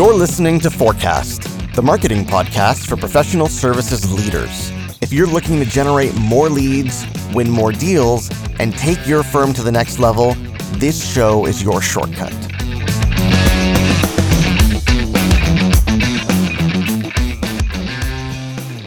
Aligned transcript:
You're 0.00 0.14
listening 0.14 0.60
to 0.60 0.70
Forecast, 0.70 1.42
the 1.74 1.82
marketing 1.82 2.24
podcast 2.24 2.88
for 2.88 2.96
professional 2.96 3.48
services 3.48 4.10
leaders. 4.10 4.70
If 5.02 5.12
you're 5.12 5.26
looking 5.26 5.58
to 5.58 5.66
generate 5.66 6.14
more 6.14 6.48
leads, 6.48 7.04
win 7.34 7.50
more 7.50 7.70
deals, 7.70 8.30
and 8.58 8.72
take 8.78 9.06
your 9.06 9.22
firm 9.22 9.52
to 9.52 9.62
the 9.62 9.70
next 9.70 9.98
level, 9.98 10.32
this 10.78 11.06
show 11.06 11.44
is 11.44 11.62
your 11.62 11.82
shortcut. 11.82 12.32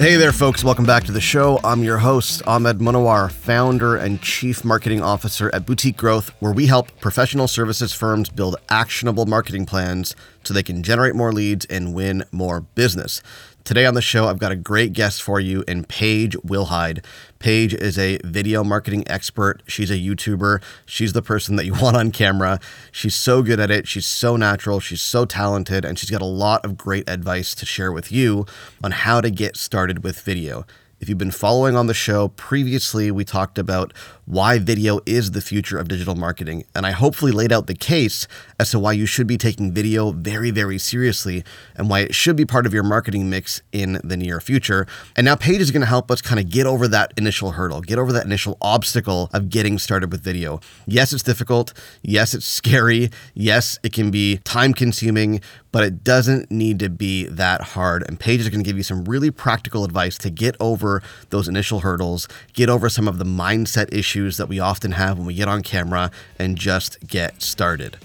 Hey 0.04 0.18
there, 0.18 0.34
folks. 0.34 0.66
Welcome 0.66 0.84
back 0.84 1.06
to 1.06 1.14
the 1.14 1.22
show. 1.22 1.62
I'm 1.64 1.82
your 1.82 2.00
host, 2.00 2.42
Ahmed 2.46 2.80
Munawar, 2.80 3.32
founder 3.32 3.96
and 3.96 4.22
chief 4.22 4.66
marketing 4.66 5.02
officer 5.02 5.50
at 5.54 5.66
Boutique 5.66 5.96
Growth, 5.96 6.32
where 6.42 6.52
we 6.52 6.66
help 6.66 6.90
professional 7.00 7.48
services 7.48 7.94
firms 7.94 8.30
build 8.30 8.58
actionable 8.68 9.26
marketing 9.26 9.66
plans 9.66 10.14
so 10.44 10.54
they 10.54 10.62
can 10.62 10.84
generate 10.84 11.16
more 11.16 11.32
leads 11.32 11.64
and 11.68 11.94
win 11.94 12.26
more 12.34 12.60
business. 12.60 13.22
Today 13.64 13.86
on 13.86 13.94
the 13.94 14.02
show, 14.02 14.28
I've 14.28 14.40
got 14.40 14.52
a 14.52 14.58
great 14.58 14.92
guest 14.92 15.22
for 15.22 15.40
you 15.40 15.64
in 15.70 15.86
Paige 15.86 16.36
Wilhide. 16.40 17.02
Paige 17.40 17.74
is 17.74 17.98
a 17.98 18.20
video 18.26 18.62
marketing 18.62 19.06
expert. 19.08 19.64
She's 19.68 19.90
a 19.90 19.94
YouTuber. 19.94 20.62
She's 20.86 21.14
the 21.14 21.22
person 21.22 21.56
that 21.56 21.66
you 21.66 21.74
want 21.82 21.96
on 21.96 22.12
camera. 22.12 22.60
She's 22.92 23.16
so 23.16 23.42
good 23.42 23.62
at 23.62 23.72
it. 23.72 23.88
She's 23.88 24.06
so 24.06 24.36
natural. 24.36 24.82
She's 24.82 25.02
so 25.02 25.24
talented. 25.24 25.86
And 25.86 25.98
she's 25.98 26.10
got 26.10 26.22
a 26.22 26.26
lot 26.26 26.66
of 26.66 26.76
great 26.76 27.10
advice 27.10 27.56
to 27.56 27.66
share 27.66 27.94
with 27.94 28.12
you 28.12 28.46
on 28.84 28.92
how 28.92 29.22
to 29.22 29.32
get 29.32 29.56
started 29.56 30.04
with 30.04 30.20
video. 30.20 30.66
If 31.04 31.10
you've 31.10 31.18
been 31.18 31.32
following 31.32 31.76
on 31.76 31.88
the 31.88 31.94
show, 31.94 32.30
previously 32.30 33.12
we 33.12 33.26
talked 33.26 33.60
about 33.60 33.92
why 34.24 34.58
video 34.58 35.02
is 35.06 35.32
the 35.32 35.42
future 35.42 35.78
of 35.78 35.90
digital 35.90 36.16
marketing, 36.16 36.64
and 36.74 36.86
I 36.86 36.92
hopefully 36.92 37.34
laid 37.34 37.52
out 37.52 37.68
the 37.68 37.76
case 37.76 38.26
as 38.58 38.72
to 38.72 38.80
why 38.80 38.94
you 38.94 39.06
should 39.06 39.28
be 39.28 39.38
taking 39.38 39.74
video 39.74 40.14
very, 40.14 40.50
very 40.50 40.78
seriously 40.78 41.44
and 41.76 41.90
why 41.90 42.00
it 42.00 42.16
should 42.16 42.38
be 42.38 42.46
part 42.46 42.66
of 42.66 42.74
your 42.74 42.84
marketing 42.84 43.30
mix 43.30 43.62
in 43.74 44.00
the 44.02 44.16
near 44.16 44.40
future. 44.40 44.88
And 45.18 45.26
now 45.26 45.36
Paige 45.36 45.60
is 45.60 45.72
going 45.72 45.82
to 45.82 45.88
help 45.88 46.10
us 46.10 46.22
kind 46.22 46.40
of 46.40 46.50
get 46.50 46.66
over 46.66 46.88
that 46.88 47.12
initial 47.18 47.52
hurdle, 47.52 47.82
get 47.82 48.00
over 48.00 48.14
that 48.14 48.24
initial 48.24 48.58
obstacle 48.62 49.30
of 49.34 49.50
getting 49.50 49.78
started 49.78 50.10
with 50.10 50.24
video. 50.24 50.62
Yes, 50.88 51.12
it's 51.12 51.22
difficult. 51.22 51.74
Yes, 52.02 52.34
it's 52.34 52.48
scary. 52.48 53.10
Yes, 53.34 53.78
it 53.84 53.92
can 53.92 54.10
be 54.10 54.38
time 54.46 54.74
consuming, 54.74 55.42
but 55.74 55.84
it 55.84 56.06
doesn't 56.06 56.50
need 56.50 56.80
to 56.80 56.90
be 56.90 57.26
that 57.26 57.62
hard. 57.62 58.06
And 58.08 58.18
Paige 58.18 58.40
is 58.40 58.48
going 58.48 58.64
to 58.64 58.66
give 58.66 58.78
you 58.78 58.84
some 58.84 59.04
really 59.04 59.32
practical 59.32 59.84
advice 59.84 60.18
to 60.20 60.30
get 60.30 60.56
over 60.62 60.93
those 61.30 61.48
initial 61.48 61.80
hurdles, 61.80 62.28
get 62.54 62.70
over 62.70 62.90
some 62.90 63.08
of 63.08 63.18
the 63.18 63.26
mindset 63.26 63.92
issues 63.94 64.38
that 64.38 64.48
we 64.48 64.60
often 64.60 64.92
have 64.92 65.18
when 65.18 65.26
we 65.26 65.34
get 65.34 65.48
on 65.48 65.64
camera, 65.64 66.12
and 66.38 66.58
just 66.58 67.00
get 67.08 67.42
started. 67.42 67.98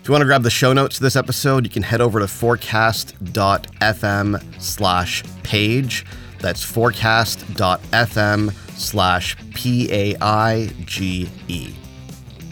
If 0.00 0.06
you 0.08 0.12
want 0.12 0.22
to 0.22 0.26
grab 0.26 0.44
the 0.44 0.50
show 0.50 0.72
notes 0.72 0.96
to 0.98 1.02
this 1.02 1.16
episode, 1.16 1.64
you 1.64 1.70
can 1.70 1.82
head 1.82 2.00
over 2.00 2.20
to 2.20 2.28
forecast.fm 2.28 3.22
slash 4.62 5.24
paige. 5.42 6.06
That's 6.38 6.62
forecast.fm 6.62 8.52
slash 8.78 9.36
P 9.54 9.90
A 9.90 10.14
I 10.20 10.70
G 10.84 11.28
E. 11.48 11.74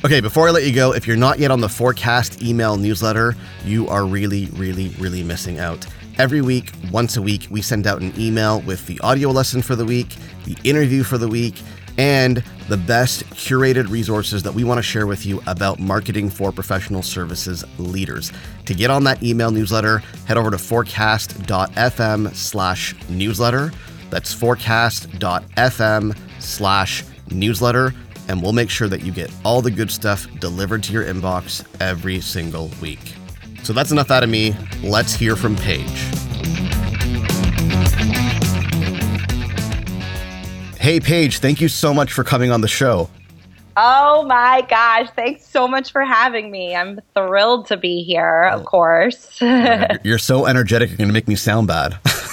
Okay, 0.05 0.21
before 0.21 0.49
I 0.49 0.51
let 0.51 0.65
you 0.65 0.73
go, 0.75 0.93
if 0.93 1.07
you're 1.07 1.17
not 1.17 1.39
yet 1.39 1.51
on 1.51 1.61
the 1.61 1.69
Forecast 1.69 2.43
email 2.43 2.77
newsletter, 2.77 3.37
you 3.65 3.89
are 3.89 4.05
really, 4.05 4.47
really, 4.47 4.89
really 4.99 5.23
missing 5.23 5.59
out. 5.59 5.87
Every 6.19 6.41
week, 6.41 6.71
once 6.93 7.17
a 7.17 7.23
week, 7.23 7.49
we 7.51 7.61
send 7.61 7.87
out 7.87 8.01
an 8.01 8.13
email 8.17 8.61
with 8.61 8.87
the 8.87 9.01
audio 9.01 9.31
lesson 9.31 9.63
for 9.63 9.75
the 9.75 9.85
week, 9.85 10.17
the 10.45 10.57
interview 10.63 11.03
for 11.03 11.19
the 11.19 11.27
week, 11.27 11.61
and 11.99 12.43
the 12.69 12.77
best 12.77 13.25
curated 13.31 13.91
resources 13.91 14.43
that 14.45 14.55
we 14.55 14.63
want 14.65 14.79
to 14.79 14.83
share 14.83 15.07
with 15.07 15.27
you 15.27 15.43
about 15.47 15.81
marketing 15.81 16.31
for 16.31 16.53
professional 16.53 17.03
services 17.03 17.65
leaders. 17.79 18.33
To 18.67 18.75
get 18.75 18.91
on 18.91 19.03
that 19.05 19.23
email 19.23 19.51
newsletter, 19.51 19.99
head 20.27 20.37
over 20.37 20.51
to 20.51 20.59
forecast.fm 20.59 22.35
slash 22.35 22.95
newsletter. 23.09 23.73
That's 24.11 24.33
forecast.fm 24.33 26.19
slash 26.39 27.05
newsletter 27.31 27.93
and 28.29 28.43
we'll 28.43 28.53
make 28.53 28.71
sure 28.71 28.89
that 28.89 29.03
you 29.03 29.13
get 29.13 29.31
all 29.45 29.61
the 29.61 29.71
good 29.71 29.91
stuff 29.91 30.27
delivered 30.41 30.83
to 30.85 30.93
your 30.93 31.05
inbox 31.05 31.65
every 31.81 32.21
single 32.21 32.71
week. 32.81 33.15
So 33.65 33.73
that's 33.73 33.91
enough 33.91 34.11
out 34.11 34.23
of 34.23 34.29
me. 34.29 34.55
Let's 34.83 35.15
hear 35.15 35.37
from 35.37 35.57
Paige. 35.57 35.89
Hey, 40.79 41.01
Paige, 41.01 41.39
thank 41.39 41.63
you 41.63 41.69
so 41.69 41.95
much 41.95 42.13
for 42.13 42.25
coming 42.25 42.53
on 42.53 42.61
the 42.61 42.69
show. 42.69 43.09
Oh 43.77 44.25
my 44.25 44.61
gosh. 44.69 45.09
Thanks 45.17 45.49
so 45.49 45.67
much 45.67 45.93
for 45.93 46.03
having 46.03 46.51
me. 46.51 46.77
I'm 46.77 47.01
thrilled 47.15 47.67
to 47.69 47.79
be 47.79 48.03
here, 48.03 48.45
of 48.45 48.61
oh. 48.61 48.65
course. 48.65 49.39
Oh 49.41 49.87
you're 50.05 50.19
so 50.19 50.45
energetic, 50.45 50.91
you're 50.91 50.99
going 50.99 51.09
to 51.09 51.15
make 51.15 51.27
me 51.27 51.35
sound 51.35 51.67
bad. 51.67 51.99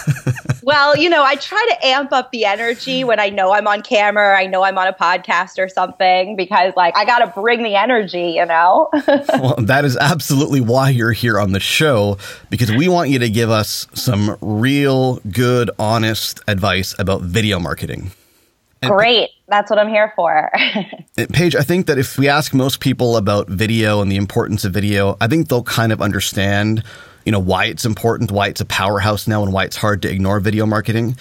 well, 0.64 0.96
you 0.96 1.10
know, 1.10 1.24
I 1.24 1.36
try 1.36 1.66
to 1.70 1.88
amp 1.88 2.12
up 2.12 2.32
the 2.32 2.46
energy 2.46 3.04
when 3.04 3.20
I 3.20 3.30
know 3.30 3.52
I'm 3.52 3.68
on 3.68 3.82
camera, 3.82 4.38
I 4.38 4.48
know 4.48 4.64
I'm 4.64 4.78
on 4.78 4.88
a 4.88 4.94
podcast 4.94 5.58
or 5.58 5.70
something, 5.70 6.36
because 6.36 6.74
like 6.76 6.96
I 6.96 7.06
got 7.06 7.20
to 7.20 7.28
bring 7.28 7.64
the 7.64 7.76
energy, 7.76 8.34
you 8.36 8.46
know? 8.46 8.90
well, 9.08 9.56
that 9.60 9.86
is 9.86 9.98
absolutely 9.98 10.62
why 10.62 10.90
you're 10.90 11.12
here 11.12 11.40
on 11.40 11.52
the 11.52 11.60
show, 11.60 12.18
because 12.50 12.72
we 12.72 12.88
want 12.88 13.10
you 13.10 13.20
to 13.20 13.30
give 13.30 13.50
us 13.50 13.88
some 13.94 14.38
real, 14.42 15.20
good, 15.32 15.72
honest 15.80 16.42
advice 16.48 16.96
about 17.00 17.22
video 17.22 17.60
marketing. 17.60 18.12
And 18.82 18.92
Great. 18.92 19.30
That's 19.48 19.70
what 19.70 19.78
I'm 19.78 19.90
here 19.90 20.12
for. 20.16 20.52
Paige, 21.34 21.56
I 21.56 21.62
think 21.62 21.86
that 21.86 22.00
if 22.00 22.18
we 22.18 22.28
ask 22.28 22.54
most 22.54 22.80
people 22.80 23.16
about 23.16 23.48
video 23.48 24.02
and 24.02 24.12
the 24.12 24.16
importance 24.16 24.66
of 24.66 24.74
video, 24.74 25.18
I 25.22 25.28
think 25.28 25.50
they'll 25.50 25.62
kind 25.62 25.92
of 25.92 26.02
understand, 26.02 26.84
you 27.26 27.32
know, 27.32 27.40
why 27.40 27.66
it's 27.66 27.86
important, 27.86 28.32
why 28.32 28.48
it's 28.48 28.62
a 28.62 28.66
powerhouse 28.66 29.28
now, 29.28 29.44
and 29.44 29.54
why 29.54 29.66
it's 29.66 29.76
hard 29.76 30.02
to 30.04 30.09
ignore 30.12 30.40
video 30.40 30.66
marketing. 30.66 31.18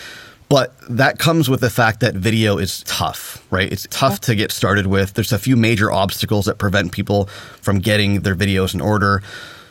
But 0.49 0.75
that 0.89 1.21
comes 1.21 1.49
with 1.49 1.61
the 1.61 1.71
fact 1.71 2.01
that 2.01 2.15
video 2.15 2.59
is 2.59 2.83
tough, 2.83 3.47
right? 3.53 3.71
It's 3.71 3.87
tough 3.91 4.21
to 4.23 4.35
get 4.35 4.51
started 4.51 4.89
with. 4.89 5.15
There's 5.15 5.33
a 5.33 5.39
few 5.39 5.57
major 5.57 5.93
obstacles 5.93 6.47
that 6.47 6.59
prevent 6.59 6.91
people 6.91 7.27
from 7.63 7.79
getting 7.79 8.23
their 8.23 8.35
videos 8.35 8.75
in 8.75 8.81
order. 8.81 9.23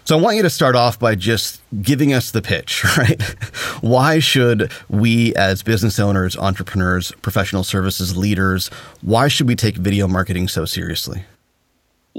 So 0.05 0.17
I 0.17 0.21
want 0.21 0.37
you 0.37 0.43
to 0.43 0.49
start 0.49 0.75
off 0.75 0.97
by 0.97 1.15
just 1.15 1.61
giving 1.81 2.13
us 2.13 2.31
the 2.31 2.41
pitch, 2.41 2.83
right? 2.97 3.21
Why 3.81 4.19
should 4.19 4.71
we 4.87 5.35
as 5.35 5.63
business 5.63 5.99
owners, 5.99 6.37
entrepreneurs, 6.37 7.11
professional 7.21 7.65
services 7.65 8.15
leaders, 8.15 8.69
why 9.01 9.27
should 9.27 9.47
we 9.47 9.55
take 9.55 9.75
video 9.75 10.07
marketing 10.07 10.47
so 10.47 10.63
seriously? 10.63 11.25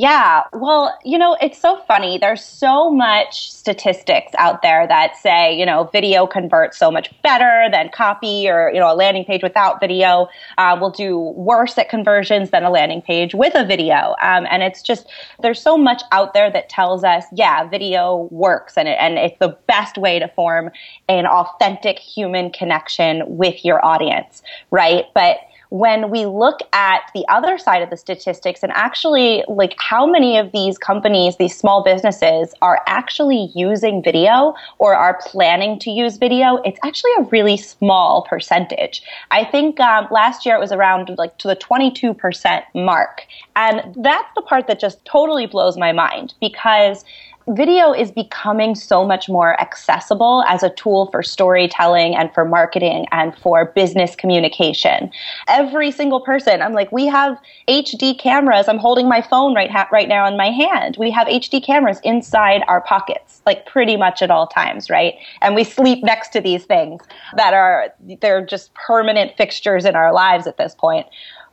Yeah, 0.00 0.44
well, 0.54 0.98
you 1.04 1.18
know, 1.18 1.36
it's 1.42 1.60
so 1.60 1.76
funny. 1.86 2.16
There's 2.16 2.42
so 2.42 2.88
much 2.90 3.52
statistics 3.52 4.32
out 4.38 4.62
there 4.62 4.86
that 4.86 5.14
say, 5.18 5.54
you 5.54 5.66
know, 5.66 5.90
video 5.92 6.26
converts 6.26 6.78
so 6.78 6.90
much 6.90 7.10
better 7.20 7.68
than 7.70 7.90
copy 7.90 8.48
or, 8.48 8.70
you 8.72 8.80
know, 8.80 8.90
a 8.90 8.96
landing 8.96 9.26
page 9.26 9.42
without 9.42 9.78
video 9.78 10.28
uh, 10.56 10.78
will 10.80 10.88
do 10.88 11.18
worse 11.18 11.76
at 11.76 11.90
conversions 11.90 12.48
than 12.48 12.64
a 12.64 12.70
landing 12.70 13.02
page 13.02 13.34
with 13.34 13.54
a 13.54 13.66
video. 13.66 14.14
Um, 14.22 14.46
and 14.50 14.62
it's 14.62 14.80
just, 14.80 15.06
there's 15.42 15.60
so 15.60 15.76
much 15.76 16.00
out 16.12 16.32
there 16.32 16.50
that 16.50 16.70
tells 16.70 17.04
us, 17.04 17.24
yeah, 17.34 17.68
video 17.68 18.26
works 18.30 18.78
and, 18.78 18.88
it, 18.88 18.96
and 18.98 19.18
it's 19.18 19.38
the 19.38 19.54
best 19.66 19.98
way 19.98 20.18
to 20.18 20.28
form 20.28 20.70
an 21.10 21.26
authentic 21.26 21.98
human 21.98 22.50
connection 22.52 23.22
with 23.26 23.66
your 23.66 23.84
audience, 23.84 24.42
right? 24.70 25.04
But 25.14 25.40
when 25.70 26.10
we 26.10 26.26
look 26.26 26.58
at 26.72 27.02
the 27.14 27.24
other 27.28 27.56
side 27.56 27.80
of 27.80 27.90
the 27.90 27.96
statistics 27.96 28.62
and 28.62 28.72
actually 28.72 29.44
like 29.48 29.74
how 29.78 30.04
many 30.04 30.36
of 30.36 30.50
these 30.52 30.76
companies, 30.76 31.36
these 31.36 31.56
small 31.56 31.82
businesses 31.82 32.52
are 32.60 32.82
actually 32.86 33.50
using 33.54 34.02
video 34.02 34.54
or 34.78 34.94
are 34.94 35.20
planning 35.26 35.78
to 35.78 35.90
use 35.90 36.16
video, 36.16 36.56
it's 36.64 36.78
actually 36.84 37.12
a 37.18 37.22
really 37.30 37.56
small 37.56 38.26
percentage. 38.28 39.02
I 39.30 39.44
think 39.44 39.78
um, 39.78 40.08
last 40.10 40.44
year 40.44 40.56
it 40.56 40.60
was 40.60 40.72
around 40.72 41.14
like 41.16 41.38
to 41.38 41.48
the 41.48 41.56
22% 41.56 42.62
mark. 42.74 43.26
And 43.54 43.94
that's 43.96 44.28
the 44.34 44.42
part 44.42 44.66
that 44.66 44.80
just 44.80 45.04
totally 45.04 45.46
blows 45.46 45.76
my 45.76 45.92
mind 45.92 46.34
because 46.40 47.04
video 47.48 47.92
is 47.92 48.10
becoming 48.10 48.74
so 48.74 49.04
much 49.04 49.28
more 49.28 49.60
accessible 49.60 50.44
as 50.46 50.62
a 50.62 50.70
tool 50.70 51.08
for 51.10 51.22
storytelling 51.22 52.14
and 52.14 52.32
for 52.32 52.44
marketing 52.44 53.06
and 53.12 53.36
for 53.36 53.66
business 53.66 54.14
communication. 54.14 55.10
Every 55.48 55.90
single 55.90 56.20
person, 56.20 56.62
I'm 56.62 56.72
like, 56.72 56.92
we 56.92 57.06
have 57.06 57.36
HD 57.68 58.18
cameras. 58.18 58.68
I'm 58.68 58.78
holding 58.78 59.08
my 59.08 59.22
phone 59.22 59.54
right 59.54 59.70
ha- 59.70 59.88
right 59.90 60.08
now 60.08 60.26
in 60.26 60.36
my 60.36 60.50
hand. 60.50 60.96
We 60.98 61.10
have 61.10 61.26
HD 61.26 61.64
cameras 61.64 61.98
inside 62.04 62.62
our 62.68 62.80
pockets, 62.82 63.42
like 63.46 63.66
pretty 63.66 63.96
much 63.96 64.22
at 64.22 64.30
all 64.30 64.46
times, 64.46 64.90
right? 64.90 65.14
And 65.40 65.54
we 65.54 65.64
sleep 65.64 66.04
next 66.04 66.28
to 66.30 66.40
these 66.40 66.64
things 66.64 67.02
that 67.36 67.54
are 67.54 67.92
they're 68.20 68.44
just 68.44 68.72
permanent 68.74 69.36
fixtures 69.36 69.84
in 69.84 69.96
our 69.96 70.12
lives 70.12 70.46
at 70.46 70.56
this 70.56 70.74
point 70.74 71.06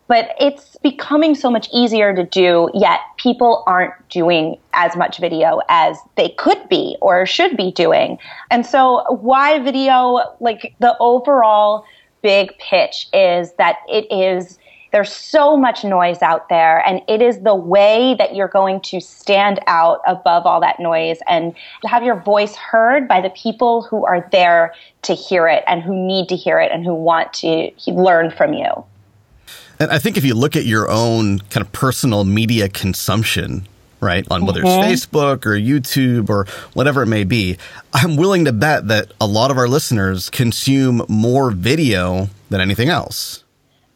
but 0.07 0.35
it's 0.39 0.77
becoming 0.77 1.35
so 1.35 1.51
much 1.51 1.67
easier 1.73 2.15
to 2.15 2.23
do, 2.23 2.69
yet 2.73 3.01
people 3.17 3.63
aren't 3.67 3.93
doing 4.09 4.57
as 4.73 4.95
much 4.95 5.17
video 5.17 5.59
as 5.69 5.97
they 6.15 6.29
could 6.37 6.69
be 6.69 6.95
or 7.01 7.25
should 7.25 7.57
be 7.57 7.71
doing. 7.71 8.17
And 8.49 8.65
so, 8.65 9.03
why 9.21 9.59
video? 9.59 10.19
Like, 10.39 10.73
the 10.79 10.95
overall 10.99 11.85
big 12.21 12.57
pitch 12.57 13.07
is 13.13 13.53
that 13.53 13.77
it 13.87 14.11
is 14.11 14.57
There's 14.91 15.11
so 15.11 15.57
much 15.57 15.83
noise 15.83 16.21
out 16.21 16.47
there, 16.49 16.79
and 16.87 17.01
it 17.07 17.21
is 17.21 17.41
the 17.41 17.55
way 17.55 18.15
that 18.17 18.35
you're 18.35 18.47
going 18.47 18.79
to 18.81 19.01
stand 19.01 19.59
out 19.67 19.99
above 20.07 20.45
all 20.45 20.61
that 20.61 20.79
noise 20.79 21.19
and 21.27 21.53
have 21.85 22.03
your 22.03 22.19
voice 22.21 22.55
heard 22.55 23.07
by 23.07 23.19
the 23.19 23.29
people 23.29 23.81
who 23.81 24.05
are 24.05 24.27
there 24.31 24.73
to 25.03 25.13
hear 25.13 25.47
it 25.47 25.63
and 25.67 25.83
who 25.83 25.93
need 25.93 26.29
to 26.29 26.35
hear 26.35 26.59
it 26.59 26.71
and 26.71 26.85
who 26.85 26.93
want 26.95 27.33
to 27.33 27.69
learn 27.87 28.31
from 28.31 28.53
you. 28.53 28.85
And 29.79 29.91
I 29.91 29.99
think 29.99 30.17
if 30.17 30.25
you 30.25 30.33
look 30.33 30.55
at 30.55 30.65
your 30.65 30.89
own 30.89 31.39
kind 31.39 31.65
of 31.65 31.71
personal 31.71 32.23
media 32.23 32.67
consumption, 32.67 33.67
right, 33.99 34.25
on 34.31 34.45
whether 34.45 34.61
mm-hmm. 34.61 34.91
it's 34.91 35.05
Facebook 35.05 35.45
or 35.45 35.51
YouTube 35.51 36.29
or 36.29 36.45
whatever 36.73 37.03
it 37.03 37.07
may 37.07 37.23
be, 37.23 37.57
I'm 37.93 38.15
willing 38.15 38.45
to 38.45 38.51
bet 38.51 38.87
that 38.87 39.11
a 39.21 39.27
lot 39.27 39.51
of 39.51 39.57
our 39.57 39.67
listeners 39.67 40.29
consume 40.29 41.03
more 41.07 41.51
video 41.51 42.29
than 42.49 42.61
anything 42.61 42.89
else. 42.89 43.43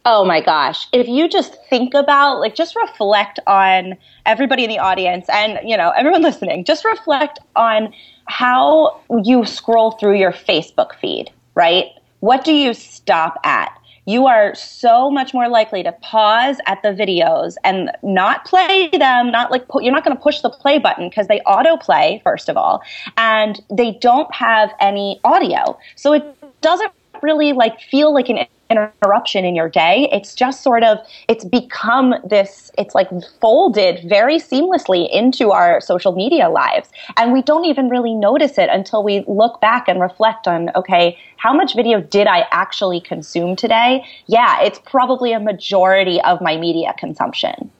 Oh 0.04 0.24
my 0.24 0.40
gosh. 0.40 0.88
If 0.92 1.06
you 1.06 1.28
just 1.28 1.56
think 1.70 1.94
about, 1.94 2.40
like, 2.40 2.56
just 2.56 2.74
reflect 2.74 3.38
on 3.46 3.96
everybody 4.26 4.64
in 4.64 4.70
the 4.70 4.80
audience 4.80 5.26
and, 5.28 5.60
you 5.68 5.76
know, 5.76 5.90
everyone 5.90 6.22
listening, 6.22 6.64
just 6.64 6.84
reflect 6.84 7.38
on 7.54 7.94
how 8.26 9.00
you 9.22 9.44
scroll 9.44 9.92
through 9.92 10.18
your 10.18 10.32
Facebook 10.32 10.94
feed, 11.00 11.30
right? 11.54 11.86
What 12.18 12.44
do 12.44 12.52
you 12.52 12.74
stop 12.74 13.38
at? 13.44 13.76
You 14.04 14.26
are 14.26 14.54
so 14.54 15.10
much 15.10 15.32
more 15.32 15.48
likely 15.48 15.82
to 15.82 15.92
pause 15.92 16.58
at 16.66 16.82
the 16.82 16.88
videos 16.88 17.54
and 17.64 17.90
not 18.02 18.44
play 18.44 18.88
them 18.88 19.30
not 19.30 19.50
like 19.50 19.64
you're 19.80 19.92
not 19.92 20.04
going 20.04 20.16
to 20.16 20.22
push 20.22 20.40
the 20.40 20.50
play 20.50 20.78
button 20.78 21.08
because 21.08 21.28
they 21.28 21.40
autoplay 21.40 22.22
first 22.22 22.48
of 22.48 22.56
all 22.56 22.82
and 23.16 23.60
they 23.70 23.92
don't 24.00 24.32
have 24.34 24.70
any 24.80 25.20
audio. 25.24 25.78
So 25.96 26.12
it 26.12 26.24
doesn't 26.60 26.92
really 27.22 27.52
like 27.52 27.80
feel 27.80 28.12
like 28.12 28.28
an 28.28 28.46
interruption 28.72 29.44
in 29.44 29.54
your 29.54 29.68
day. 29.68 30.08
It's 30.12 30.34
just 30.34 30.62
sort 30.62 30.82
of 30.82 30.98
it's 31.28 31.44
become 31.44 32.14
this 32.28 32.70
it's 32.78 32.94
like 32.94 33.08
folded 33.40 34.00
very 34.08 34.38
seamlessly 34.38 35.10
into 35.12 35.50
our 35.50 35.80
social 35.80 36.12
media 36.12 36.48
lives 36.48 36.88
and 37.16 37.32
we 37.32 37.42
don't 37.42 37.64
even 37.64 37.88
really 37.88 38.14
notice 38.14 38.58
it 38.58 38.68
until 38.70 39.04
we 39.04 39.24
look 39.28 39.60
back 39.60 39.88
and 39.88 40.00
reflect 40.00 40.48
on 40.48 40.70
okay, 40.74 41.18
how 41.36 41.52
much 41.52 41.74
video 41.74 42.00
did 42.00 42.26
I 42.26 42.46
actually 42.50 43.00
consume 43.00 43.56
today? 43.56 44.04
Yeah, 44.26 44.62
it's 44.62 44.80
probably 44.86 45.32
a 45.32 45.40
majority 45.40 46.20
of 46.22 46.40
my 46.40 46.56
media 46.56 46.94
consumption. 46.98 47.70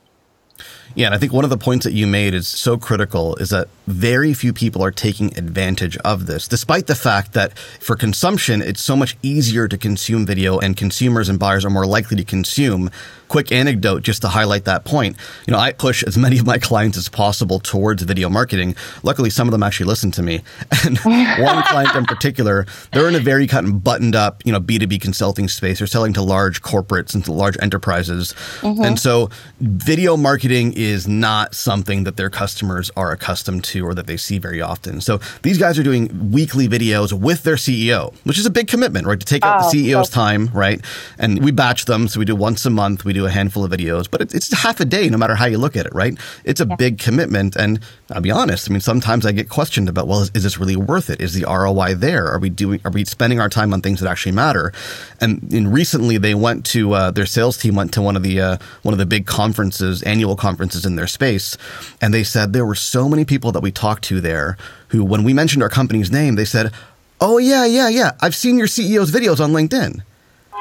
Yeah, 0.94 1.06
and 1.06 1.14
I 1.14 1.18
think 1.18 1.32
one 1.32 1.44
of 1.44 1.50
the 1.50 1.58
points 1.58 1.84
that 1.84 1.92
you 1.92 2.06
made 2.06 2.34
is 2.34 2.48
so 2.48 2.76
critical 2.76 3.36
is 3.36 3.50
that 3.50 3.68
very 3.86 4.32
few 4.34 4.52
people 4.52 4.82
are 4.82 4.90
taking 4.90 5.36
advantage 5.36 5.96
of 5.98 6.26
this, 6.26 6.46
despite 6.46 6.86
the 6.86 6.94
fact 6.94 7.32
that 7.32 7.58
for 7.58 7.96
consumption, 7.96 8.62
it's 8.62 8.80
so 8.80 8.96
much 8.96 9.16
easier 9.22 9.68
to 9.68 9.76
consume 9.76 10.26
video 10.26 10.58
and 10.58 10.76
consumers 10.76 11.28
and 11.28 11.38
buyers 11.38 11.64
are 11.64 11.70
more 11.70 11.86
likely 11.86 12.16
to 12.16 12.24
consume 12.24 12.90
quick 13.32 13.50
anecdote 13.50 14.02
just 14.02 14.20
to 14.20 14.28
highlight 14.28 14.66
that 14.66 14.84
point. 14.84 15.16
You 15.46 15.52
know, 15.52 15.58
I 15.58 15.72
push 15.72 16.02
as 16.04 16.18
many 16.18 16.38
of 16.38 16.44
my 16.44 16.58
clients 16.58 16.98
as 16.98 17.08
possible 17.08 17.60
towards 17.60 18.02
video 18.02 18.28
marketing. 18.28 18.76
Luckily, 19.02 19.30
some 19.30 19.48
of 19.48 19.52
them 19.52 19.62
actually 19.62 19.86
listen 19.86 20.10
to 20.12 20.22
me. 20.22 20.42
And 20.84 20.98
one 21.38 21.62
client 21.62 21.94
in 21.94 22.06
particular, 22.06 22.66
they're 22.92 23.08
in 23.08 23.14
a 23.14 23.20
very 23.20 23.46
kind 23.46 23.68
of 23.68 23.84
buttoned 23.84 24.16
up, 24.16 24.42
you 24.44 24.50
know, 24.50 24.60
B2B 24.60 25.00
consulting 25.00 25.48
space. 25.48 25.78
They're 25.78 25.86
selling 25.86 26.12
to 26.14 26.22
large 26.22 26.60
corporates 26.60 27.14
and 27.14 27.24
to 27.24 27.32
large 27.32 27.56
enterprises. 27.62 28.34
Mm-hmm. 28.60 28.84
And 28.84 28.98
so 28.98 29.30
video 29.60 30.16
marketing 30.16 30.72
is 30.84 31.08
not 31.08 31.54
something 31.54 32.04
that 32.04 32.16
their 32.16 32.30
customers 32.30 32.90
are 32.96 33.12
accustomed 33.12 33.64
to 33.64 33.86
or 33.86 33.94
that 33.94 34.06
they 34.06 34.16
see 34.16 34.38
very 34.38 34.60
often. 34.60 35.00
So 35.00 35.20
these 35.42 35.58
guys 35.58 35.78
are 35.78 35.82
doing 35.82 36.30
weekly 36.30 36.68
videos 36.68 37.12
with 37.12 37.42
their 37.42 37.56
CEO, 37.56 38.14
which 38.24 38.38
is 38.38 38.46
a 38.46 38.50
big 38.50 38.68
commitment, 38.68 39.06
right? 39.06 39.18
To 39.18 39.26
take 39.26 39.44
out 39.44 39.64
oh, 39.64 39.70
the 39.70 39.90
CEO's 39.90 40.08
so- 40.08 40.14
time, 40.14 40.48
right? 40.52 40.80
And 41.18 41.42
we 41.44 41.50
batch 41.50 41.84
them. 41.84 42.08
So 42.08 42.18
we 42.18 42.24
do 42.24 42.36
once 42.36 42.64
a 42.66 42.70
month. 42.70 43.04
We 43.04 43.12
do 43.12 43.26
a 43.26 43.30
handful 43.30 43.64
of 43.64 43.70
videos, 43.70 44.10
but 44.10 44.20
it's, 44.20 44.34
it's 44.34 44.52
half 44.52 44.80
a 44.80 44.84
day 44.84 45.08
no 45.08 45.18
matter 45.18 45.34
how 45.34 45.46
you 45.46 45.58
look 45.58 45.76
at 45.76 45.86
it, 45.86 45.94
right? 45.94 46.18
It's 46.44 46.60
a 46.60 46.66
yeah. 46.66 46.76
big 46.76 46.98
commitment. 46.98 47.56
And 47.56 47.80
I'll 48.10 48.20
be 48.20 48.30
honest, 48.30 48.68
I 48.68 48.72
mean, 48.72 48.80
sometimes 48.80 49.26
I 49.26 49.32
get 49.32 49.48
questioned 49.48 49.88
about, 49.88 50.08
well, 50.08 50.22
is, 50.22 50.30
is, 50.34 50.42
this 50.42 50.58
really 50.58 50.76
worth 50.76 51.10
it? 51.10 51.20
Is 51.20 51.34
the 51.34 51.44
ROI 51.44 51.94
there? 51.94 52.26
Are 52.26 52.38
we 52.38 52.50
doing, 52.50 52.80
are 52.84 52.90
we 52.90 53.04
spending 53.04 53.40
our 53.40 53.48
time 53.48 53.72
on 53.72 53.80
things 53.82 54.00
that 54.00 54.10
actually 54.10 54.32
matter? 54.32 54.72
And 55.20 55.52
in 55.52 55.70
recently 55.70 56.18
they 56.18 56.34
went 56.34 56.64
to, 56.66 56.94
uh, 56.94 57.10
their 57.10 57.26
sales 57.26 57.56
team 57.56 57.74
went 57.74 57.92
to 57.94 58.02
one 58.02 58.16
of 58.16 58.22
the, 58.22 58.40
uh, 58.40 58.56
one 58.82 58.94
of 58.94 58.98
the 58.98 59.06
big 59.06 59.26
conferences, 59.26 60.02
annual 60.02 60.36
conferences 60.36 60.71
in 60.74 60.96
their 60.96 61.06
space. 61.06 61.56
And 62.00 62.12
they 62.12 62.24
said 62.24 62.52
there 62.52 62.66
were 62.66 62.74
so 62.74 63.08
many 63.08 63.24
people 63.24 63.52
that 63.52 63.62
we 63.62 63.70
talked 63.70 64.04
to 64.04 64.20
there 64.20 64.56
who, 64.88 65.04
when 65.04 65.24
we 65.24 65.32
mentioned 65.34 65.62
our 65.62 65.68
company's 65.68 66.10
name, 66.10 66.34
they 66.34 66.44
said, 66.44 66.72
Oh, 67.20 67.38
yeah, 67.38 67.64
yeah, 67.64 67.88
yeah. 67.88 68.12
I've 68.20 68.34
seen 68.34 68.58
your 68.58 68.66
CEO's 68.66 69.12
videos 69.12 69.38
on 69.38 69.52
LinkedIn. 69.52 70.02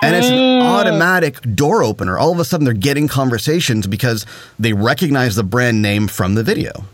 And 0.03 0.15
it's 0.15 0.27
an 0.27 0.33
mm. 0.33 0.61
automatic 0.61 1.41
door 1.55 1.83
opener. 1.83 2.17
All 2.17 2.31
of 2.31 2.39
a 2.39 2.45
sudden, 2.45 2.65
they're 2.65 2.73
getting 2.73 3.07
conversations 3.07 3.87
because 3.87 4.25
they 4.59 4.73
recognize 4.73 5.35
the 5.35 5.43
brand 5.43 5.81
name 5.81 6.07
from 6.07 6.35
the 6.35 6.43
video. 6.43 6.85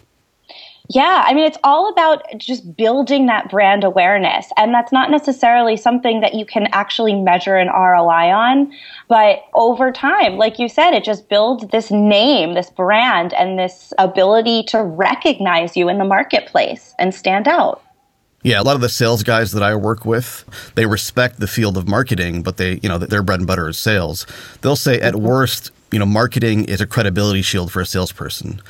Yeah, 0.90 1.24
I 1.26 1.34
mean, 1.34 1.46
it's 1.46 1.58
all 1.66 1.90
about 1.90 2.24
just 2.38 2.76
building 2.78 3.26
that 3.26 3.50
brand 3.50 3.84
awareness. 3.84 4.48
And 4.56 4.74
that's 4.74 4.92
not 4.94 5.12
necessarily 5.12 5.76
something 5.76 6.22
that 6.22 6.34
you 6.34 6.46
can 6.46 6.68
actually 6.72 7.14
measure 7.14 7.58
an 7.58 7.68
ROI 7.68 8.32
on. 8.32 8.72
But 9.10 9.44
over 9.54 9.92
time, 9.92 10.38
like 10.38 10.60
you 10.60 10.70
said, 10.70 10.94
it 10.94 11.04
just 11.04 11.28
builds 11.28 11.68
this 11.68 11.92
name, 11.92 12.54
this 12.54 12.70
brand, 12.70 13.34
and 13.34 13.60
this 13.60 13.92
ability 13.98 14.64
to 14.70 14.82
recognize 14.82 15.76
you 15.76 15.90
in 15.90 15.98
the 15.98 16.06
marketplace 16.06 16.96
and 16.98 17.14
stand 17.14 17.50
out. 17.50 17.84
Yeah, 18.44 18.62
a 18.62 18.64
lot 18.64 18.76
of 18.76 18.82
the 18.82 18.88
sales 18.88 19.24
guys 19.24 19.52
that 19.52 19.64
I 19.64 19.76
work 19.76 20.06
with, 20.06 20.46
they 20.76 20.86
respect 20.86 21.40
the 21.40 21.48
field 21.48 21.76
of 21.76 21.86
marketing, 21.86 22.44
but 22.44 22.56
they, 22.56 22.80
you 22.82 22.88
know, 22.88 22.98
their 22.98 23.24
bread 23.24 23.40
and 23.40 23.48
butter 23.48 23.68
is 23.68 23.78
sales. 23.78 24.26
They'll 24.62 24.78
say 24.78 25.02
at 25.02 25.16
mm-hmm. 25.16 25.26
worst, 25.26 25.72
you 25.92 26.00
know, 26.00 26.06
marketing 26.06 26.64
is 26.66 26.80
a 26.80 26.88
credibility 26.88 27.42
shield 27.42 27.74
for 27.74 27.82
a 27.82 27.86
salesperson. 27.86 28.62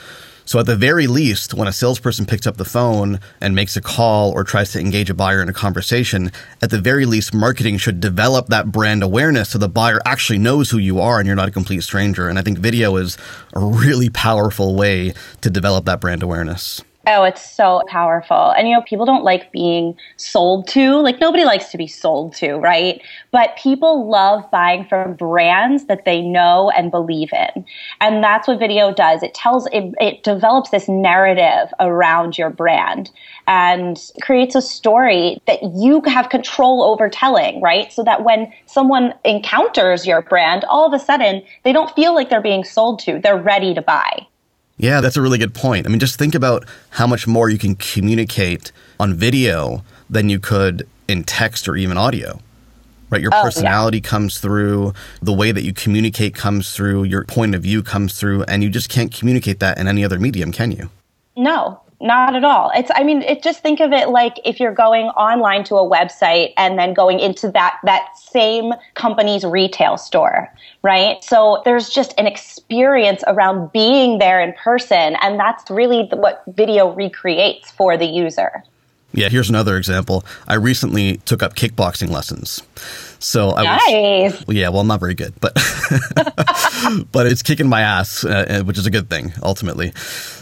So 0.47 0.59
at 0.59 0.65
the 0.65 0.77
very 0.77 1.07
least, 1.07 1.53
when 1.53 1.67
a 1.67 1.73
salesperson 1.73 2.25
picks 2.25 2.47
up 2.47 2.55
the 2.55 2.63
phone 2.63 3.19
and 3.41 3.53
makes 3.53 3.75
a 3.75 3.81
call 3.81 4.31
or 4.31 4.45
tries 4.45 4.71
to 4.71 4.79
engage 4.79 5.09
a 5.09 5.13
buyer 5.13 5.41
in 5.41 5.49
a 5.49 5.53
conversation, 5.53 6.31
at 6.61 6.69
the 6.69 6.79
very 6.79 7.05
least, 7.05 7.33
marketing 7.33 7.77
should 7.79 7.99
develop 7.99 8.47
that 8.47 8.71
brand 8.71 9.03
awareness 9.03 9.49
so 9.49 9.57
the 9.57 9.67
buyer 9.67 9.99
actually 10.05 10.39
knows 10.39 10.69
who 10.69 10.77
you 10.77 11.01
are 11.01 11.19
and 11.19 11.27
you're 11.27 11.35
not 11.35 11.49
a 11.49 11.51
complete 11.51 11.83
stranger. 11.83 12.29
And 12.29 12.39
I 12.39 12.43
think 12.43 12.59
video 12.59 12.95
is 12.95 13.17
a 13.51 13.59
really 13.59 14.09
powerful 14.09 14.73
way 14.73 15.13
to 15.41 15.49
develop 15.49 15.83
that 15.83 15.99
brand 15.99 16.23
awareness. 16.23 16.81
Oh, 17.09 17.23
it's 17.23 17.49
so 17.49 17.83
powerful. 17.87 18.51
And 18.51 18.67
you 18.67 18.75
know, 18.75 18.81
people 18.81 19.05
don't 19.05 19.23
like 19.23 19.49
being 19.53 19.95
sold 20.17 20.67
to. 20.69 20.97
Like 20.97 21.21
nobody 21.21 21.45
likes 21.45 21.71
to 21.71 21.77
be 21.77 21.87
sold 21.87 22.35
to, 22.35 22.55
right? 22.55 23.01
But 23.31 23.55
people 23.55 24.09
love 24.09 24.43
buying 24.51 24.83
from 24.83 25.13
brands 25.13 25.85
that 25.85 26.03
they 26.03 26.21
know 26.21 26.69
and 26.71 26.91
believe 26.91 27.29
in. 27.31 27.65
And 28.01 28.21
that's 28.21 28.45
what 28.45 28.59
video 28.59 28.93
does. 28.93 29.23
It 29.23 29.33
tells 29.33 29.67
it, 29.67 29.93
it 30.01 30.23
develops 30.23 30.69
this 30.69 30.89
narrative 30.89 31.73
around 31.79 32.37
your 32.37 32.49
brand 32.49 33.09
and 33.47 33.97
creates 34.21 34.53
a 34.53 34.61
story 34.61 35.41
that 35.47 35.59
you 35.75 36.01
have 36.07 36.27
control 36.27 36.83
over 36.83 37.07
telling, 37.07 37.61
right? 37.61 37.89
So 37.93 38.03
that 38.03 38.25
when 38.25 38.51
someone 38.65 39.13
encounters 39.23 40.05
your 40.05 40.23
brand, 40.23 40.65
all 40.65 40.85
of 40.85 40.91
a 40.91 41.01
sudden 41.01 41.41
they 41.63 41.71
don't 41.71 41.95
feel 41.95 42.13
like 42.13 42.29
they're 42.29 42.41
being 42.41 42.65
sold 42.65 42.99
to. 42.99 43.17
They're 43.23 43.41
ready 43.41 43.73
to 43.75 43.81
buy. 43.81 44.27
Yeah, 44.77 45.01
that's 45.01 45.17
a 45.17 45.21
really 45.21 45.39
good 45.39 45.55
point. 45.55 45.87
I 45.87 45.89
mean, 45.89 45.99
just 45.99 46.19
think 46.19 46.35
about 46.35 46.65
how 46.91 47.07
much 47.07 47.25
more 47.27 47.49
you 47.49 47.57
can 47.57 47.75
communicate 47.75 48.71
on 48.99 49.15
video 49.15 49.83
than 50.09 50.29
you 50.29 50.39
could 50.39 50.87
in 51.07 51.23
text 51.23 51.67
or 51.67 51.75
even 51.75 51.97
audio. 51.97 52.39
Right? 53.09 53.21
Your 53.21 53.31
oh, 53.33 53.41
personality 53.41 53.97
yeah. 53.99 54.09
comes 54.09 54.39
through, 54.39 54.93
the 55.21 55.33
way 55.33 55.51
that 55.51 55.63
you 55.63 55.73
communicate 55.73 56.35
comes 56.35 56.73
through, 56.75 57.05
your 57.05 57.23
point 57.23 57.55
of 57.55 57.63
view 57.63 57.81
comes 57.81 58.19
through, 58.19 58.43
and 58.43 58.63
you 58.63 58.69
just 58.69 58.89
can't 58.89 59.13
communicate 59.13 59.59
that 59.61 59.77
in 59.77 59.87
any 59.87 60.03
other 60.03 60.19
medium, 60.19 60.51
can 60.51 60.71
you? 60.71 60.89
No, 61.35 61.81
not 61.99 62.35
at 62.35 62.43
all. 62.43 62.71
It's 62.75 62.91
I 62.93 63.03
mean, 63.03 63.21
it 63.23 63.41
just 63.41 63.61
think 63.61 63.79
of 63.79 63.91
it 63.91 64.09
like 64.09 64.39
if 64.45 64.59
you're 64.59 64.73
going 64.73 65.07
online 65.07 65.63
to 65.65 65.75
a 65.75 65.89
website 65.89 66.53
and 66.57 66.77
then 66.77 66.93
going 66.93 67.19
into 67.19 67.49
that 67.51 67.79
that 67.83 68.17
same 68.17 68.73
company's 68.93 69.43
retail 69.43 69.97
store, 69.97 70.53
right? 70.83 71.23
So 71.23 71.61
there's 71.65 71.89
just 71.89 72.13
an 72.17 72.27
experience 72.27 73.23
around 73.25 73.71
being 73.71 74.19
there 74.19 74.41
in 74.41 74.53
person 74.53 75.15
and 75.21 75.39
that's 75.39 75.69
really 75.71 76.07
what 76.13 76.43
video 76.47 76.93
recreates 76.93 77.71
for 77.71 77.97
the 77.97 78.05
user. 78.05 78.63
Yeah, 79.13 79.29
here's 79.29 79.49
another 79.49 79.77
example. 79.77 80.23
I 80.47 80.55
recently 80.55 81.17
took 81.25 81.41
up 81.41 81.55
kickboxing 81.55 82.09
lessons. 82.09 82.61
So 83.19 83.51
I 83.51 83.63
nice. 83.63 84.45
was, 84.45 84.55
yeah, 84.55 84.69
well, 84.69 84.81
I'm 84.81 84.87
not 84.87 84.99
very 84.99 85.15
good, 85.15 85.33
but 85.39 85.53
but 87.11 87.27
it's 87.27 87.41
kicking 87.41 87.67
my 87.67 87.81
ass, 87.81 88.23
uh, 88.23 88.63
which 88.65 88.77
is 88.77 88.85
a 88.85 88.91
good 88.91 89.09
thing 89.09 89.33
ultimately. 89.41 89.93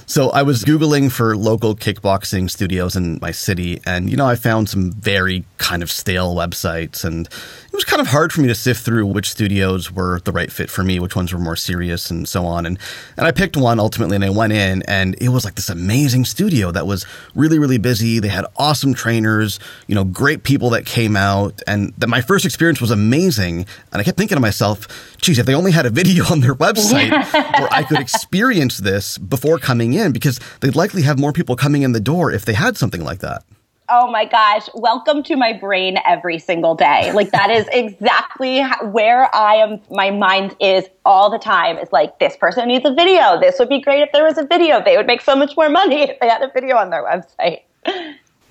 So 0.07 0.29
I 0.29 0.43
was 0.43 0.63
Googling 0.63 1.11
for 1.11 1.35
local 1.35 1.75
kickboxing 1.75 2.49
studios 2.49 2.95
in 2.95 3.17
my 3.21 3.31
city, 3.31 3.81
and 3.85 4.09
you 4.09 4.17
know, 4.17 4.27
I 4.27 4.35
found 4.35 4.69
some 4.69 4.91
very 4.91 5.45
kind 5.57 5.81
of 5.81 5.91
stale 5.91 6.35
websites, 6.35 7.03
and 7.03 7.27
was 7.75 7.85
kind 7.85 8.01
of 8.01 8.07
hard 8.07 8.33
for 8.33 8.41
me 8.41 8.47
to 8.47 8.55
sift 8.55 8.83
through 8.83 9.05
which 9.05 9.29
studios 9.29 9.91
were 9.91 10.19
the 10.21 10.31
right 10.31 10.51
fit 10.51 10.69
for 10.69 10.83
me, 10.83 10.99
which 10.99 11.15
ones 11.15 11.33
were 11.33 11.39
more 11.39 11.55
serious 11.55 12.09
and 12.09 12.27
so 12.27 12.45
on. 12.45 12.65
And 12.65 12.79
and 13.17 13.27
I 13.27 13.31
picked 13.31 13.57
one 13.57 13.79
ultimately 13.79 14.15
and 14.15 14.25
I 14.25 14.29
went 14.29 14.53
in 14.53 14.81
and 14.83 15.15
it 15.21 15.29
was 15.29 15.45
like 15.45 15.55
this 15.55 15.69
amazing 15.69 16.25
studio 16.25 16.71
that 16.71 16.87
was 16.87 17.05
really, 17.35 17.59
really 17.59 17.77
busy. 17.77 18.19
They 18.19 18.29
had 18.29 18.45
awesome 18.57 18.93
trainers, 18.93 19.59
you 19.87 19.95
know, 19.95 20.03
great 20.03 20.43
people 20.43 20.69
that 20.71 20.85
came 20.85 21.15
out 21.15 21.61
and 21.67 21.93
that 21.97 22.07
my 22.07 22.21
first 22.21 22.45
experience 22.45 22.81
was 22.81 22.91
amazing. 22.91 23.65
And 23.91 24.01
I 24.01 24.03
kept 24.03 24.17
thinking 24.17 24.35
to 24.35 24.41
myself, 24.41 25.17
geez, 25.17 25.37
if 25.37 25.45
they 25.45 25.55
only 25.55 25.71
had 25.71 25.85
a 25.85 25.89
video 25.89 26.25
on 26.31 26.39
their 26.39 26.55
website 26.55 27.11
where 27.59 27.73
I 27.73 27.83
could 27.83 27.99
experience 27.99 28.77
this 28.77 29.17
before 29.17 29.59
coming 29.59 29.93
in, 29.93 30.11
because 30.11 30.39
they'd 30.61 30.75
likely 30.75 31.01
have 31.03 31.19
more 31.19 31.33
people 31.33 31.55
coming 31.55 31.81
in 31.81 31.91
the 31.91 31.99
door 31.99 32.31
if 32.31 32.45
they 32.45 32.53
had 32.53 32.77
something 32.77 33.03
like 33.03 33.19
that. 33.19 33.43
Oh 33.87 34.09
my 34.09 34.25
gosh, 34.25 34.67
welcome 34.73 35.21
to 35.23 35.35
my 35.35 35.53
brain 35.53 35.99
every 36.05 36.39
single 36.39 36.73
day. 36.73 37.11
Like 37.11 37.29
that 37.31 37.51
is 37.51 37.67
exactly 37.71 38.63
where 38.81 39.33
I 39.35 39.57
am 39.57 39.79
my 39.91 40.09
mind 40.09 40.55
is 40.59 40.85
all 41.05 41.29
the 41.29 41.37
time. 41.37 41.77
Is 41.77 41.91
like 41.91 42.17
this 42.17 42.35
person 42.35 42.67
needs 42.67 42.83
a 42.83 42.95
video. 42.95 43.39
This 43.39 43.59
would 43.59 43.69
be 43.69 43.79
great 43.79 44.01
if 44.01 44.11
there 44.11 44.23
was 44.23 44.39
a 44.39 44.45
video. 44.45 44.83
They 44.83 44.97
would 44.97 45.05
make 45.05 45.21
so 45.21 45.35
much 45.35 45.55
more 45.55 45.69
money 45.69 46.01
if 46.09 46.19
they 46.19 46.27
had 46.27 46.41
a 46.41 46.49
video 46.51 46.77
on 46.77 46.89
their 46.89 47.03
website. 47.03 47.61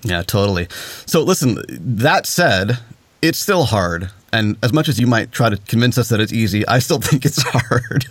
Yeah, 0.03 0.23
totally. 0.23 0.67
So 1.05 1.21
listen, 1.21 1.57
that 1.67 2.27
said, 2.27 2.79
it's 3.21 3.39
still 3.39 3.65
hard. 3.65 4.11
And 4.35 4.57
as 4.61 4.73
much 4.73 4.89
as 4.89 4.99
you 4.99 5.07
might 5.07 5.31
try 5.31 5.49
to 5.49 5.55
convince 5.55 5.97
us 5.97 6.09
that 6.09 6.19
it's 6.19 6.33
easy, 6.33 6.67
I 6.67 6.79
still 6.79 6.99
think 7.01 7.25
it's 7.25 7.41
hard. 7.41 8.05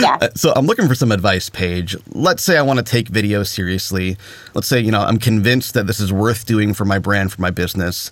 Yeah. 0.00 0.18
Uh, 0.20 0.28
so 0.34 0.52
I'm 0.54 0.66
looking 0.66 0.88
for 0.88 0.94
some 0.94 1.12
advice, 1.12 1.48
Paige. 1.48 1.96
Let's 2.08 2.42
say 2.42 2.58
I 2.58 2.62
want 2.62 2.78
to 2.78 2.84
take 2.84 3.08
video 3.08 3.44
seriously. 3.44 4.16
Let's 4.54 4.66
say, 4.66 4.80
you 4.80 4.90
know, 4.90 5.00
I'm 5.00 5.18
convinced 5.18 5.74
that 5.74 5.86
this 5.86 6.00
is 6.00 6.12
worth 6.12 6.44
doing 6.44 6.74
for 6.74 6.84
my 6.84 6.98
brand, 6.98 7.32
for 7.32 7.40
my 7.40 7.50
business. 7.50 8.10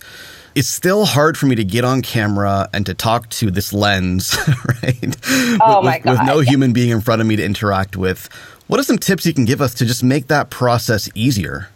It's 0.55 0.69
still 0.69 1.05
hard 1.05 1.37
for 1.37 1.45
me 1.45 1.55
to 1.55 1.63
get 1.63 1.83
on 1.83 2.01
camera 2.01 2.69
and 2.73 2.85
to 2.85 2.93
talk 2.93 3.29
to 3.29 3.51
this 3.51 3.73
lens, 3.73 4.35
right? 4.83 5.17
Oh 5.61 5.77
with, 5.77 5.85
my 5.85 5.99
God. 5.99 6.11
With 6.11 6.21
no 6.25 6.39
human 6.39 6.73
being 6.73 6.89
in 6.89 7.01
front 7.01 7.21
of 7.21 7.27
me 7.27 7.35
to 7.35 7.43
interact 7.43 7.97
with. 7.97 8.29
What 8.67 8.79
are 8.79 8.83
some 8.83 8.97
tips 8.97 9.25
you 9.25 9.33
can 9.33 9.45
give 9.45 9.61
us 9.61 9.73
to 9.75 9.85
just 9.85 10.03
make 10.03 10.27
that 10.27 10.49
process 10.49 11.09
easier? 11.13 11.69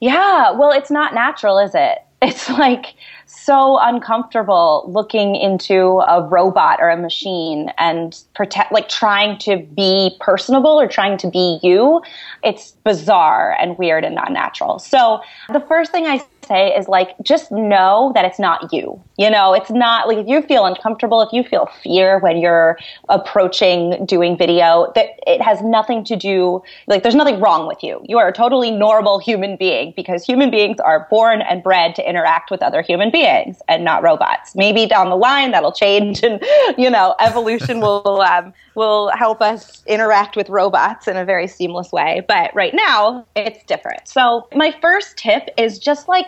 Yeah, 0.00 0.52
well, 0.52 0.72
it's 0.72 0.90
not 0.90 1.14
natural, 1.14 1.58
is 1.58 1.72
it? 1.74 1.98
It's 2.22 2.50
like 2.50 2.84
so 3.32 3.78
uncomfortable 3.80 4.84
looking 4.88 5.36
into 5.36 6.00
a 6.00 6.26
robot 6.26 6.78
or 6.80 6.90
a 6.90 6.96
machine 6.96 7.70
and 7.78 8.22
protect, 8.34 8.72
like 8.72 8.88
trying 8.88 9.38
to 9.38 9.58
be 9.58 10.16
personable 10.20 10.80
or 10.80 10.88
trying 10.88 11.16
to 11.18 11.30
be 11.30 11.58
you. 11.62 12.02
It's 12.42 12.72
bizarre 12.84 13.56
and 13.60 13.78
weird 13.78 14.04
and 14.04 14.14
not 14.14 14.32
natural. 14.32 14.78
So 14.78 15.20
the 15.48 15.60
first 15.60 15.92
thing 15.92 16.06
I 16.06 16.20
say 16.50 16.74
is 16.74 16.88
like, 16.88 17.10
just 17.22 17.52
know 17.52 18.10
that 18.14 18.24
it's 18.24 18.38
not 18.38 18.72
you. 18.72 19.00
You 19.16 19.30
know, 19.30 19.54
it's 19.54 19.70
not 19.70 20.08
like 20.08 20.18
if 20.18 20.26
you 20.26 20.42
feel 20.42 20.66
uncomfortable, 20.66 21.22
if 21.22 21.32
you 21.32 21.44
feel 21.44 21.68
fear 21.82 22.18
when 22.18 22.38
you're 22.38 22.76
approaching 23.08 24.04
doing 24.04 24.36
video, 24.36 24.90
that 24.94 25.10
it 25.26 25.40
has 25.40 25.62
nothing 25.62 26.02
to 26.04 26.16
do, 26.16 26.62
like 26.88 27.02
there's 27.02 27.14
nothing 27.14 27.40
wrong 27.40 27.68
with 27.68 27.82
you. 27.82 28.02
You 28.04 28.18
are 28.18 28.28
a 28.28 28.32
totally 28.32 28.70
normal 28.70 29.18
human 29.20 29.56
being 29.56 29.92
because 29.94 30.24
human 30.24 30.50
beings 30.50 30.80
are 30.80 31.06
born 31.08 31.42
and 31.42 31.62
bred 31.62 31.94
to 31.96 32.08
interact 32.08 32.50
with 32.50 32.62
other 32.62 32.82
human 32.82 33.10
beings 33.10 33.58
and 33.68 33.84
not 33.84 34.02
robots. 34.02 34.56
Maybe 34.56 34.86
down 34.86 35.08
the 35.08 35.16
line 35.16 35.52
that'll 35.52 35.72
change 35.72 36.22
and, 36.22 36.42
you 36.76 36.90
know, 36.90 37.14
evolution 37.20 37.80
will, 37.80 38.22
um, 38.22 38.52
will 38.74 39.10
help 39.10 39.40
us 39.40 39.82
interact 39.86 40.34
with 40.34 40.48
robots 40.48 41.06
in 41.06 41.16
a 41.16 41.24
very 41.24 41.46
seamless 41.46 41.92
way. 41.92 42.22
But 42.26 42.52
right 42.54 42.74
now 42.74 43.26
it's 43.36 43.62
different. 43.64 44.08
So 44.08 44.48
my 44.54 44.74
first 44.80 45.16
tip 45.16 45.50
is 45.56 45.78
just 45.78 46.08
like, 46.08 46.26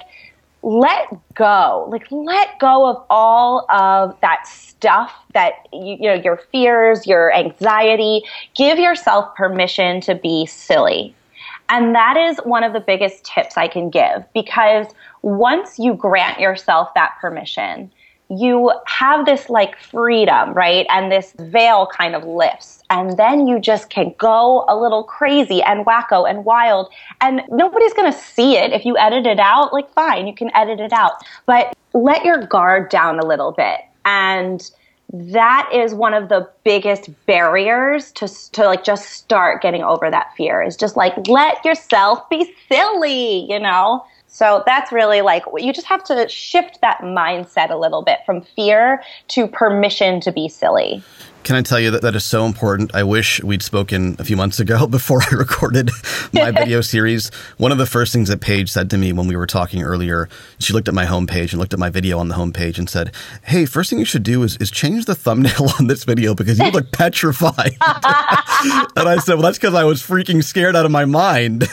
let 0.62 1.08
go 1.34 1.88
like 1.90 2.06
let 2.10 2.58
go 2.60 2.88
of 2.88 3.04
all 3.10 3.66
of 3.70 4.16
that 4.20 4.46
stuff 4.46 5.12
that 5.34 5.54
you, 5.72 5.96
you, 5.98 6.08
know 6.08 6.14
your 6.14 6.36
fears 6.52 7.06
your 7.06 7.34
anxiety 7.34 8.22
give 8.54 8.78
yourself 8.78 9.34
permission 9.34 10.00
to 10.00 10.14
be 10.14 10.46
silly 10.46 11.14
and 11.68 11.94
that 11.94 12.16
is 12.16 12.38
one 12.44 12.62
of 12.62 12.72
the 12.72 12.80
biggest 12.80 13.24
tips 13.24 13.56
i 13.56 13.66
can 13.66 13.90
give 13.90 14.24
because 14.32 14.86
once 15.22 15.78
you 15.78 15.94
grant 15.94 16.38
yourself 16.38 16.88
that 16.94 17.12
permission 17.20 17.90
you 18.38 18.72
have 18.86 19.26
this 19.26 19.50
like 19.50 19.78
freedom, 19.78 20.54
right? 20.54 20.86
And 20.88 21.10
this 21.10 21.34
veil 21.38 21.86
kind 21.86 22.14
of 22.14 22.24
lifts. 22.24 22.81
And 22.92 23.16
then 23.16 23.46
you 23.46 23.58
just 23.58 23.88
can 23.88 24.14
go 24.18 24.66
a 24.68 24.76
little 24.76 25.02
crazy 25.02 25.62
and 25.62 25.86
wacko 25.86 26.28
and 26.28 26.44
wild. 26.44 26.92
And 27.22 27.40
nobody's 27.48 27.94
going 27.94 28.12
to 28.12 28.18
see 28.18 28.58
it. 28.58 28.70
If 28.72 28.84
you 28.84 28.98
edit 28.98 29.24
it 29.24 29.40
out, 29.40 29.72
like 29.72 29.90
fine, 29.94 30.26
you 30.26 30.34
can 30.34 30.54
edit 30.54 30.78
it 30.78 30.92
out. 30.92 31.12
But 31.46 31.74
let 31.94 32.22
your 32.22 32.46
guard 32.46 32.90
down 32.90 33.18
a 33.18 33.24
little 33.24 33.50
bit. 33.50 33.80
And 34.04 34.70
that 35.10 35.70
is 35.72 35.94
one 35.94 36.12
of 36.12 36.28
the 36.28 36.46
biggest 36.64 37.08
barriers 37.24 38.12
to, 38.12 38.28
to 38.52 38.66
like 38.66 38.84
just 38.84 39.08
start 39.08 39.62
getting 39.62 39.82
over 39.82 40.10
that 40.10 40.34
fear 40.36 40.62
is 40.62 40.76
just 40.76 40.94
like 40.94 41.14
let 41.28 41.64
yourself 41.64 42.28
be 42.28 42.54
silly, 42.70 43.50
you 43.50 43.58
know? 43.58 44.04
So 44.26 44.62
that's 44.66 44.92
really 44.92 45.22
like 45.22 45.44
you 45.56 45.72
just 45.72 45.86
have 45.86 46.04
to 46.04 46.28
shift 46.28 46.82
that 46.82 46.98
mindset 47.00 47.70
a 47.70 47.76
little 47.76 48.02
bit 48.02 48.18
from 48.26 48.42
fear 48.42 49.02
to 49.28 49.46
permission 49.46 50.20
to 50.20 50.32
be 50.32 50.48
silly. 50.48 51.02
Can 51.44 51.56
I 51.56 51.62
tell 51.62 51.80
you 51.80 51.90
that 51.90 52.02
that 52.02 52.14
is 52.14 52.24
so 52.24 52.46
important? 52.46 52.94
I 52.94 53.02
wish 53.02 53.42
we'd 53.42 53.62
spoken 53.62 54.14
a 54.20 54.24
few 54.24 54.36
months 54.36 54.60
ago 54.60 54.86
before 54.98 55.22
I 55.22 55.34
recorded 55.34 55.90
my 56.32 56.52
video 56.52 56.80
series. 56.82 57.30
One 57.56 57.72
of 57.72 57.78
the 57.78 57.86
first 57.86 58.12
things 58.12 58.28
that 58.28 58.40
Paige 58.40 58.70
said 58.70 58.88
to 58.90 58.98
me 58.98 59.12
when 59.12 59.26
we 59.26 59.34
were 59.34 59.46
talking 59.46 59.82
earlier, 59.82 60.28
she 60.60 60.72
looked 60.72 60.86
at 60.86 60.94
my 60.94 61.04
homepage 61.04 61.50
and 61.50 61.58
looked 61.58 61.72
at 61.72 61.80
my 61.80 61.90
video 61.90 62.18
on 62.18 62.28
the 62.28 62.36
homepage 62.36 62.78
and 62.78 62.88
said, 62.88 63.12
Hey, 63.42 63.66
first 63.66 63.90
thing 63.90 63.98
you 63.98 64.04
should 64.04 64.22
do 64.22 64.44
is, 64.44 64.56
is 64.58 64.70
change 64.70 65.06
the 65.06 65.16
thumbnail 65.16 65.70
on 65.80 65.88
this 65.88 66.04
video 66.04 66.34
because 66.34 66.60
you 66.60 66.70
look 66.70 66.92
petrified. 66.92 67.72
and 67.80 69.08
I 69.08 69.18
said, 69.18 69.34
Well, 69.34 69.42
that's 69.42 69.58
because 69.58 69.74
I 69.74 69.84
was 69.84 70.00
freaking 70.00 70.44
scared 70.44 70.76
out 70.76 70.86
of 70.86 70.92
my 70.92 71.06
mind. 71.06 71.64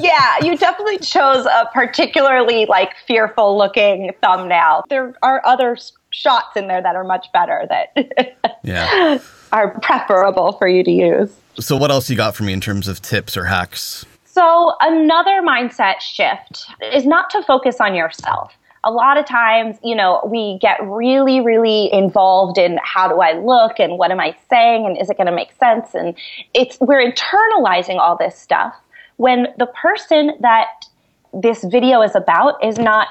yeah, 0.00 0.38
you 0.42 0.56
definitely 0.58 0.98
chose 0.98 1.46
a 1.46 1.70
particularly 1.72 2.66
like 2.66 2.94
fearful 3.06 3.56
looking 3.56 4.12
thumbnail. 4.20 4.84
There 4.88 5.14
are 5.22 5.40
other 5.44 5.76
shots 6.14 6.56
in 6.56 6.68
there 6.68 6.80
that 6.80 6.94
are 6.94 7.04
much 7.04 7.26
better 7.32 7.66
that 7.68 8.38
yeah. 8.62 9.18
are 9.52 9.78
preferable 9.80 10.52
for 10.52 10.68
you 10.68 10.84
to 10.84 10.90
use. 10.90 11.34
So 11.58 11.76
what 11.76 11.90
else 11.90 12.08
you 12.08 12.16
got 12.16 12.36
for 12.36 12.44
me 12.44 12.52
in 12.52 12.60
terms 12.60 12.86
of 12.86 13.02
tips 13.02 13.36
or 13.36 13.44
hacks? 13.44 14.06
So 14.24 14.74
another 14.80 15.42
mindset 15.42 16.00
shift 16.00 16.66
is 16.92 17.04
not 17.04 17.30
to 17.30 17.42
focus 17.42 17.76
on 17.80 17.94
yourself. 17.94 18.52
A 18.84 18.92
lot 18.92 19.16
of 19.16 19.26
times, 19.26 19.76
you 19.82 19.94
know, 19.94 20.20
we 20.30 20.58
get 20.60 20.78
really, 20.82 21.40
really 21.40 21.92
involved 21.92 22.58
in 22.58 22.78
how 22.84 23.08
do 23.08 23.20
I 23.20 23.32
look 23.32 23.80
and 23.80 23.98
what 23.98 24.10
am 24.10 24.20
I 24.20 24.36
saying 24.50 24.86
and 24.86 25.00
is 25.00 25.10
it 25.10 25.16
going 25.16 25.26
to 25.26 25.34
make 25.34 25.52
sense? 25.58 25.94
And 25.94 26.14
it's, 26.52 26.78
we're 26.80 27.04
internalizing 27.04 27.98
all 27.98 28.16
this 28.16 28.38
stuff 28.38 28.74
when 29.16 29.46
the 29.58 29.66
person 29.66 30.32
that 30.40 30.86
this 31.32 31.64
video 31.64 32.02
is 32.02 32.14
about 32.14 32.62
is 32.62 32.78
not 32.78 33.08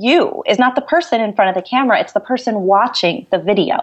you, 0.00 0.42
is 0.46 0.58
not 0.58 0.74
the 0.74 0.80
person 0.80 1.20
in 1.20 1.34
front 1.34 1.48
of 1.48 1.62
the 1.62 1.68
camera, 1.68 2.00
it's 2.00 2.12
the 2.12 2.20
person 2.20 2.62
watching 2.62 3.26
the 3.30 3.38
video. 3.38 3.78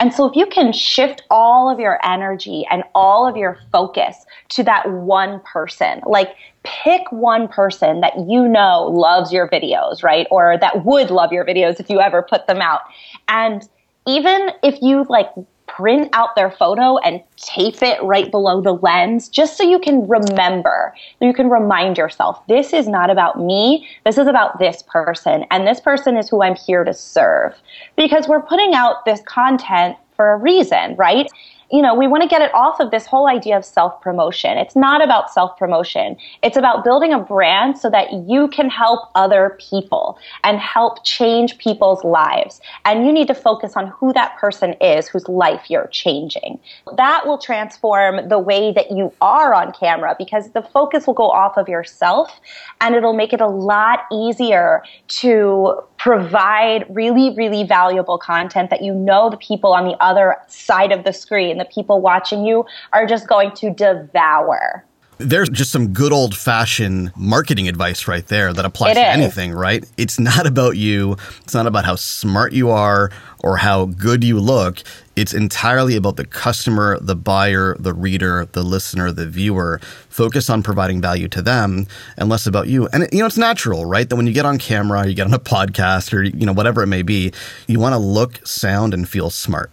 And 0.00 0.12
so 0.12 0.28
if 0.28 0.34
you 0.34 0.46
can 0.46 0.72
shift 0.72 1.22
all 1.30 1.70
of 1.70 1.78
your 1.78 1.98
energy 2.04 2.66
and 2.70 2.82
all 2.94 3.26
of 3.26 3.36
your 3.36 3.58
focus 3.70 4.16
to 4.50 4.62
that 4.64 4.90
one 4.90 5.40
person, 5.40 6.00
like 6.06 6.34
pick 6.64 7.02
one 7.10 7.48
person 7.48 8.00
that 8.00 8.12
you 8.28 8.48
know 8.48 8.84
loves 8.92 9.32
your 9.32 9.48
videos, 9.48 10.02
right? 10.02 10.26
Or 10.30 10.56
that 10.58 10.84
would 10.84 11.10
love 11.10 11.32
your 11.32 11.44
videos 11.44 11.80
if 11.80 11.88
you 11.88 12.00
ever 12.00 12.22
put 12.22 12.46
them 12.46 12.60
out. 12.60 12.80
And 13.28 13.68
even 14.06 14.50
if 14.62 14.80
you 14.82 15.06
like 15.08 15.28
print 15.66 16.08
out 16.12 16.34
their 16.36 16.50
photo 16.50 16.98
and 16.98 17.22
tape 17.36 17.82
it 17.82 18.02
right 18.02 18.30
below 18.30 18.60
the 18.60 18.74
lens 18.74 19.28
just 19.28 19.56
so 19.56 19.64
you 19.64 19.78
can 19.78 20.06
remember, 20.06 20.94
you 21.20 21.32
can 21.32 21.48
remind 21.48 21.96
yourself, 21.96 22.46
this 22.46 22.72
is 22.72 22.88
not 22.88 23.10
about 23.10 23.40
me. 23.40 23.86
This 24.04 24.18
is 24.18 24.26
about 24.26 24.58
this 24.58 24.82
person. 24.82 25.44
And 25.50 25.66
this 25.66 25.80
person 25.80 26.16
is 26.16 26.28
who 26.28 26.42
I'm 26.42 26.56
here 26.56 26.84
to 26.84 26.92
serve. 26.92 27.54
Because 27.96 28.28
we're 28.28 28.42
putting 28.42 28.74
out 28.74 29.04
this 29.04 29.20
content 29.22 29.96
for 30.16 30.32
a 30.32 30.36
reason, 30.36 30.94
right? 30.96 31.30
You 31.72 31.80
know, 31.80 31.94
we 31.94 32.06
want 32.06 32.22
to 32.22 32.28
get 32.28 32.42
it 32.42 32.54
off 32.54 32.80
of 32.80 32.90
this 32.90 33.06
whole 33.06 33.26
idea 33.26 33.56
of 33.56 33.64
self 33.64 34.00
promotion. 34.02 34.58
It's 34.58 34.76
not 34.76 35.02
about 35.02 35.32
self 35.32 35.56
promotion. 35.56 36.16
It's 36.42 36.56
about 36.56 36.84
building 36.84 37.12
a 37.14 37.18
brand 37.18 37.78
so 37.78 37.88
that 37.88 38.12
you 38.28 38.48
can 38.48 38.68
help 38.68 39.08
other 39.14 39.56
people 39.58 40.18
and 40.44 40.58
help 40.58 41.02
change 41.04 41.56
people's 41.56 42.04
lives. 42.04 42.60
And 42.84 43.06
you 43.06 43.12
need 43.12 43.26
to 43.28 43.34
focus 43.34 43.72
on 43.74 43.86
who 43.88 44.12
that 44.12 44.36
person 44.36 44.74
is 44.82 45.08
whose 45.08 45.26
life 45.28 45.70
you're 45.70 45.88
changing. 45.88 46.60
That 46.96 47.26
will 47.26 47.38
transform 47.38 48.28
the 48.28 48.38
way 48.38 48.72
that 48.72 48.90
you 48.90 49.12
are 49.22 49.54
on 49.54 49.72
camera 49.72 50.14
because 50.18 50.50
the 50.50 50.62
focus 50.62 51.06
will 51.06 51.14
go 51.14 51.30
off 51.30 51.56
of 51.56 51.68
yourself 51.68 52.38
and 52.82 52.94
it'll 52.94 53.14
make 53.14 53.32
it 53.32 53.40
a 53.40 53.48
lot 53.48 54.00
easier 54.12 54.82
to 55.08 55.82
provide 56.02 56.84
really, 56.90 57.32
really 57.36 57.62
valuable 57.62 58.18
content 58.18 58.70
that 58.70 58.82
you 58.82 58.92
know 58.92 59.30
the 59.30 59.36
people 59.36 59.72
on 59.72 59.84
the 59.84 59.96
other 60.02 60.36
side 60.48 60.90
of 60.90 61.04
the 61.04 61.12
screen, 61.12 61.61
the 61.62 61.72
people 61.72 62.00
watching 62.00 62.44
you, 62.44 62.64
are 62.92 63.06
just 63.06 63.26
going 63.28 63.52
to 63.56 63.70
devour. 63.70 64.84
There's 65.18 65.48
just 65.50 65.70
some 65.70 65.92
good 65.92 66.12
old 66.12 66.36
fashioned 66.36 67.12
marketing 67.14 67.68
advice 67.68 68.08
right 68.08 68.26
there 68.26 68.52
that 68.52 68.64
applies 68.64 68.96
It 68.96 69.00
to 69.00 69.08
is. 69.08 69.16
anything, 69.18 69.52
right? 69.52 69.84
It's 69.96 70.18
not 70.18 70.46
about 70.46 70.76
you. 70.76 71.16
It's 71.44 71.54
not 71.54 71.66
about 71.68 71.84
how 71.84 71.94
smart 71.94 72.52
you 72.52 72.70
are 72.70 73.12
or 73.44 73.58
how 73.58 73.84
good 73.86 74.24
you 74.24 74.40
look. 74.40 74.78
It's 75.14 75.32
entirely 75.32 75.94
about 75.94 76.16
the 76.16 76.24
customer, 76.24 76.98
the 77.00 77.14
buyer, 77.14 77.76
the 77.78 77.92
reader, 77.92 78.48
the 78.50 78.62
listener, 78.64 79.12
the 79.12 79.28
viewer. 79.28 79.78
Focus 80.08 80.50
on 80.50 80.62
providing 80.64 81.00
value 81.00 81.28
to 81.28 81.42
them 81.42 81.86
and 82.16 82.28
less 82.28 82.46
about 82.46 82.66
you. 82.66 82.88
And 82.88 83.06
you 83.12 83.20
know, 83.20 83.26
it's 83.26 83.38
natural, 83.38 83.84
right? 83.84 84.08
That 84.08 84.16
when 84.16 84.26
you 84.26 84.32
get 84.32 84.46
on 84.46 84.58
camera, 84.58 85.06
you 85.06 85.14
get 85.14 85.26
on 85.26 85.34
a 85.34 85.38
podcast 85.54 86.12
or 86.12 86.22
you 86.24 86.46
know 86.46 86.52
whatever 86.54 86.82
it 86.82 86.88
may 86.88 87.02
be, 87.02 87.32
you 87.68 87.78
want 87.78 87.92
to 87.92 87.98
look, 87.98 88.44
sound 88.44 88.92
and 88.92 89.08
feel 89.08 89.30
smart. 89.30 89.70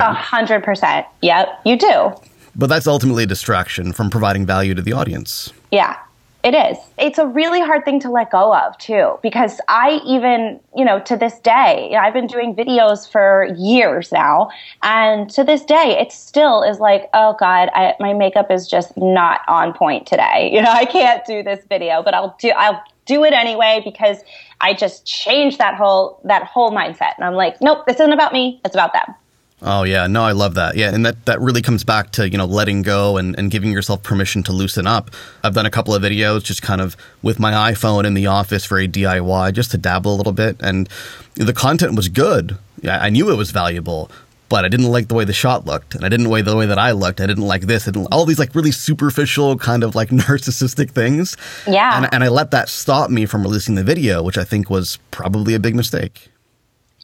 A 0.00 0.12
hundred 0.12 0.64
percent. 0.64 1.06
Yep, 1.22 1.60
you 1.64 1.76
do. 1.76 2.14
But 2.56 2.68
that's 2.68 2.86
ultimately 2.86 3.22
a 3.22 3.26
distraction 3.26 3.92
from 3.92 4.10
providing 4.10 4.44
value 4.44 4.74
to 4.74 4.82
the 4.82 4.92
audience. 4.92 5.52
Yeah, 5.70 5.96
it 6.44 6.54
is. 6.54 6.78
It's 6.98 7.18
a 7.18 7.26
really 7.26 7.60
hard 7.60 7.84
thing 7.84 7.98
to 8.00 8.10
let 8.10 8.30
go 8.30 8.54
of, 8.54 8.78
too, 8.78 9.18
because 9.22 9.60
I 9.68 10.00
even, 10.06 10.60
you 10.76 10.84
know, 10.84 11.00
to 11.00 11.16
this 11.16 11.38
day, 11.40 11.96
I've 11.96 12.14
been 12.14 12.28
doing 12.28 12.54
videos 12.54 13.10
for 13.10 13.48
years 13.56 14.12
now. 14.12 14.50
And 14.82 15.28
to 15.30 15.42
this 15.42 15.64
day, 15.64 15.98
it 16.00 16.12
still 16.12 16.62
is 16.62 16.78
like, 16.78 17.10
oh 17.12 17.36
God, 17.38 17.70
I, 17.74 17.94
my 17.98 18.12
makeup 18.12 18.50
is 18.50 18.68
just 18.68 18.96
not 18.96 19.40
on 19.48 19.72
point 19.72 20.06
today. 20.06 20.50
You 20.58 20.62
know, 20.64 20.70
I 20.72 20.86
can't 20.86 21.24
do 21.24 21.44
this 21.44 21.64
video, 21.68 22.02
but 22.02 22.14
I'll 22.14 22.36
do, 22.40 22.48
I'll 22.50 22.82
do 23.06 23.22
it 23.22 23.32
anyway 23.32 23.80
because 23.84 24.18
I 24.60 24.74
just 24.74 25.06
changed 25.06 25.58
that 25.58 25.74
whole, 25.74 26.20
that 26.24 26.42
whole 26.44 26.72
mindset. 26.72 27.14
And 27.16 27.24
I'm 27.24 27.34
like, 27.34 27.60
nope, 27.60 27.86
this 27.86 27.96
isn't 27.96 28.12
about 28.12 28.32
me. 28.32 28.60
It's 28.64 28.74
about 28.74 28.92
them. 28.92 29.14
Oh 29.60 29.82
yeah, 29.82 30.06
no, 30.06 30.22
I 30.22 30.32
love 30.32 30.54
that. 30.54 30.76
Yeah, 30.76 30.94
and 30.94 31.04
that 31.04 31.24
that 31.26 31.40
really 31.40 31.62
comes 31.62 31.82
back 31.82 32.12
to 32.12 32.28
you 32.28 32.38
know 32.38 32.44
letting 32.44 32.82
go 32.82 33.16
and, 33.16 33.36
and 33.38 33.50
giving 33.50 33.72
yourself 33.72 34.02
permission 34.02 34.42
to 34.44 34.52
loosen 34.52 34.86
up. 34.86 35.10
I've 35.42 35.54
done 35.54 35.66
a 35.66 35.70
couple 35.70 35.94
of 35.94 36.02
videos 36.02 36.44
just 36.44 36.62
kind 36.62 36.80
of 36.80 36.96
with 37.22 37.40
my 37.40 37.72
iPhone 37.72 38.04
in 38.04 38.14
the 38.14 38.26
office, 38.28 38.66
very 38.66 38.86
DIY, 38.88 39.52
just 39.54 39.72
to 39.72 39.78
dabble 39.78 40.14
a 40.14 40.16
little 40.16 40.32
bit, 40.32 40.56
and 40.60 40.88
the 41.34 41.52
content 41.52 41.96
was 41.96 42.08
good. 42.08 42.56
I 42.84 43.10
knew 43.10 43.30
it 43.30 43.36
was 43.36 43.50
valuable, 43.50 44.08
but 44.48 44.64
I 44.64 44.68
didn't 44.68 44.86
like 44.92 45.08
the 45.08 45.16
way 45.16 45.24
the 45.24 45.32
shot 45.32 45.66
looked, 45.66 45.96
and 45.96 46.04
I 46.04 46.08
didn't 46.08 46.26
like 46.26 46.44
the 46.44 46.56
way 46.56 46.66
that 46.66 46.78
I 46.78 46.92
looked. 46.92 47.20
I 47.20 47.26
didn't 47.26 47.46
like 47.46 47.62
this, 47.62 47.88
and 47.88 48.06
all 48.12 48.24
these 48.24 48.38
like 48.38 48.54
really 48.54 48.70
superficial 48.70 49.58
kind 49.58 49.82
of 49.82 49.96
like 49.96 50.08
narcissistic 50.10 50.92
things. 50.92 51.36
Yeah. 51.66 51.96
and, 51.96 52.14
and 52.14 52.22
I 52.22 52.28
let 52.28 52.52
that 52.52 52.68
stop 52.68 53.10
me 53.10 53.26
from 53.26 53.42
releasing 53.42 53.74
the 53.74 53.82
video, 53.82 54.22
which 54.22 54.38
I 54.38 54.44
think 54.44 54.70
was 54.70 55.00
probably 55.10 55.54
a 55.54 55.58
big 55.58 55.74
mistake. 55.74 56.30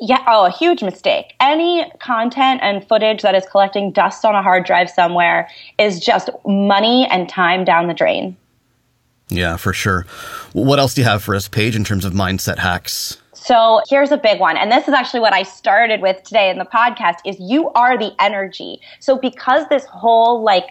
Yeah, 0.01 0.25
oh, 0.27 0.47
a 0.47 0.51
huge 0.51 0.83
mistake. 0.83 1.35
Any 1.39 1.89
content 2.01 2.61
and 2.63 2.87
footage 2.87 3.23
that 3.23 3.35
is 3.35 3.45
collecting 3.47 3.93
dust 3.93 4.25
on 4.25 4.35
a 4.35 4.43
hard 4.43 4.65
drive 4.65 4.91
somewhere 4.91 5.49
is 5.79 6.01
just 6.01 6.31
money 6.45 7.07
and 7.11 7.29
time 7.29 7.65
down 7.65 7.87
the 7.87 7.95
drain. 7.95 8.37
Yeah, 9.29 9.57
for 9.57 9.73
sure. 9.73 10.07
What 10.53 10.79
else 10.79 10.95
do 10.95 11.01
you 11.01 11.07
have 11.07 11.23
for 11.23 11.35
us, 11.35 11.49
Paige, 11.49 11.77
in 11.77 11.85
terms 11.85 12.05
of 12.05 12.13
mindset 12.13 12.59
hacks? 12.59 13.19
So 13.33 13.83
here's 13.89 14.11
a 14.11 14.17
big 14.17 14.41
one. 14.41 14.57
And 14.57 14.73
this 14.73 14.89
is 14.89 14.95
actually 14.95 15.21
what 15.21 15.35
I 15.35 15.43
started 15.43 16.01
with 16.01 16.23
today 16.23 16.51
in 16.51 16.59
the 16.59 16.65
podcast 16.65 17.17
is 17.27 17.37
you 17.39 17.71
are 17.71 17.99
the 17.99 18.13
energy. 18.19 18.81
So 19.01 19.19
because 19.19 19.69
this 19.69 19.85
whole 19.85 20.43
like 20.43 20.69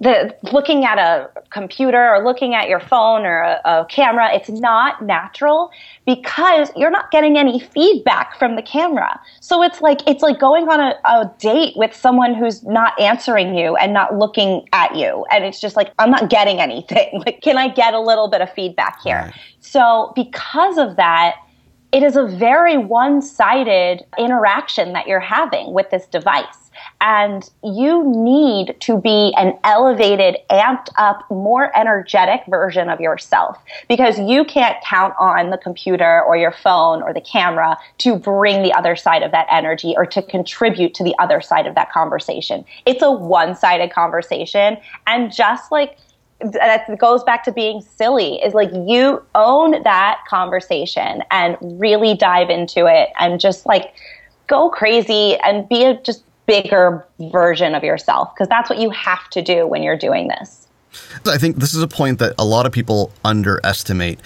the 0.00 0.34
looking 0.52 0.84
at 0.84 0.98
a 0.98 1.28
computer 1.50 2.14
or 2.14 2.24
looking 2.24 2.54
at 2.54 2.68
your 2.68 2.78
phone 2.78 3.26
or 3.26 3.40
a, 3.40 3.60
a 3.64 3.86
camera, 3.88 4.32
it's 4.32 4.48
not 4.48 5.02
natural 5.02 5.70
because 6.06 6.70
you're 6.76 6.90
not 6.90 7.10
getting 7.10 7.36
any 7.36 7.58
feedback 7.58 8.38
from 8.38 8.54
the 8.54 8.62
camera. 8.62 9.18
So 9.40 9.62
it's 9.62 9.80
like 9.80 10.00
it's 10.06 10.22
like 10.22 10.38
going 10.38 10.68
on 10.68 10.80
a, 10.80 10.94
a 11.04 11.32
date 11.38 11.76
with 11.76 11.94
someone 11.94 12.34
who's 12.34 12.62
not 12.62 12.98
answering 13.00 13.56
you 13.56 13.74
and 13.76 13.92
not 13.92 14.16
looking 14.16 14.68
at 14.72 14.94
you. 14.96 15.24
And 15.32 15.44
it's 15.44 15.60
just 15.60 15.74
like, 15.74 15.92
I'm 15.98 16.10
not 16.10 16.30
getting 16.30 16.60
anything. 16.60 17.22
Like, 17.28 17.40
can 17.42 17.58
I 17.58 17.68
get 17.68 17.94
a 17.94 18.00
little 18.00 18.28
bit 18.28 18.40
of 18.40 18.52
feedback 18.52 19.02
here? 19.02 19.16
Right. 19.16 19.34
So 19.60 20.12
because 20.14 20.78
of 20.78 20.96
that, 20.96 21.34
it 21.90 22.02
is 22.02 22.16
a 22.16 22.26
very 22.26 22.76
one 22.76 23.20
sided 23.22 24.04
interaction 24.18 24.92
that 24.92 25.06
you're 25.06 25.20
having 25.20 25.72
with 25.72 25.90
this 25.90 26.06
device. 26.06 26.67
And 27.00 27.48
you 27.62 28.04
need 28.04 28.76
to 28.80 29.00
be 29.00 29.32
an 29.36 29.58
elevated, 29.64 30.36
amped 30.50 30.88
up, 30.96 31.24
more 31.30 31.76
energetic 31.78 32.42
version 32.48 32.88
of 32.88 33.00
yourself 33.00 33.58
because 33.88 34.18
you 34.18 34.44
can't 34.44 34.76
count 34.84 35.14
on 35.18 35.50
the 35.50 35.58
computer 35.58 36.22
or 36.22 36.36
your 36.36 36.52
phone 36.52 37.02
or 37.02 37.12
the 37.12 37.20
camera 37.20 37.76
to 37.98 38.16
bring 38.16 38.62
the 38.62 38.72
other 38.72 38.96
side 38.96 39.22
of 39.22 39.30
that 39.32 39.46
energy 39.50 39.94
or 39.96 40.06
to 40.06 40.22
contribute 40.22 40.94
to 40.94 41.04
the 41.04 41.14
other 41.18 41.40
side 41.40 41.66
of 41.66 41.74
that 41.74 41.92
conversation. 41.92 42.64
It's 42.86 43.02
a 43.02 43.10
one 43.10 43.54
sided 43.54 43.92
conversation. 43.92 44.76
And 45.06 45.32
just 45.32 45.70
like 45.70 45.98
that 46.40 46.98
goes 46.98 47.24
back 47.24 47.42
to 47.44 47.52
being 47.52 47.80
silly 47.80 48.36
is 48.36 48.54
like 48.54 48.70
you 48.86 49.22
own 49.34 49.82
that 49.82 50.20
conversation 50.28 51.22
and 51.30 51.56
really 51.60 52.14
dive 52.14 52.48
into 52.48 52.86
it 52.86 53.08
and 53.18 53.40
just 53.40 53.66
like 53.66 53.94
go 54.46 54.70
crazy 54.70 55.36
and 55.38 55.68
be 55.68 55.84
a 55.84 56.00
just 56.02 56.22
bigger 56.48 57.06
version 57.30 57.76
of 57.76 57.84
yourself 57.84 58.34
because 58.34 58.48
that's 58.48 58.68
what 58.68 58.80
you 58.80 58.90
have 58.90 59.28
to 59.30 59.42
do 59.42 59.66
when 59.66 59.82
you're 59.84 59.98
doing 59.98 60.26
this. 60.26 60.66
I 61.26 61.36
think 61.36 61.56
this 61.56 61.74
is 61.74 61.82
a 61.82 61.86
point 61.86 62.18
that 62.18 62.34
a 62.38 62.44
lot 62.44 62.66
of 62.66 62.72
people 62.72 63.12
underestimate. 63.24 64.18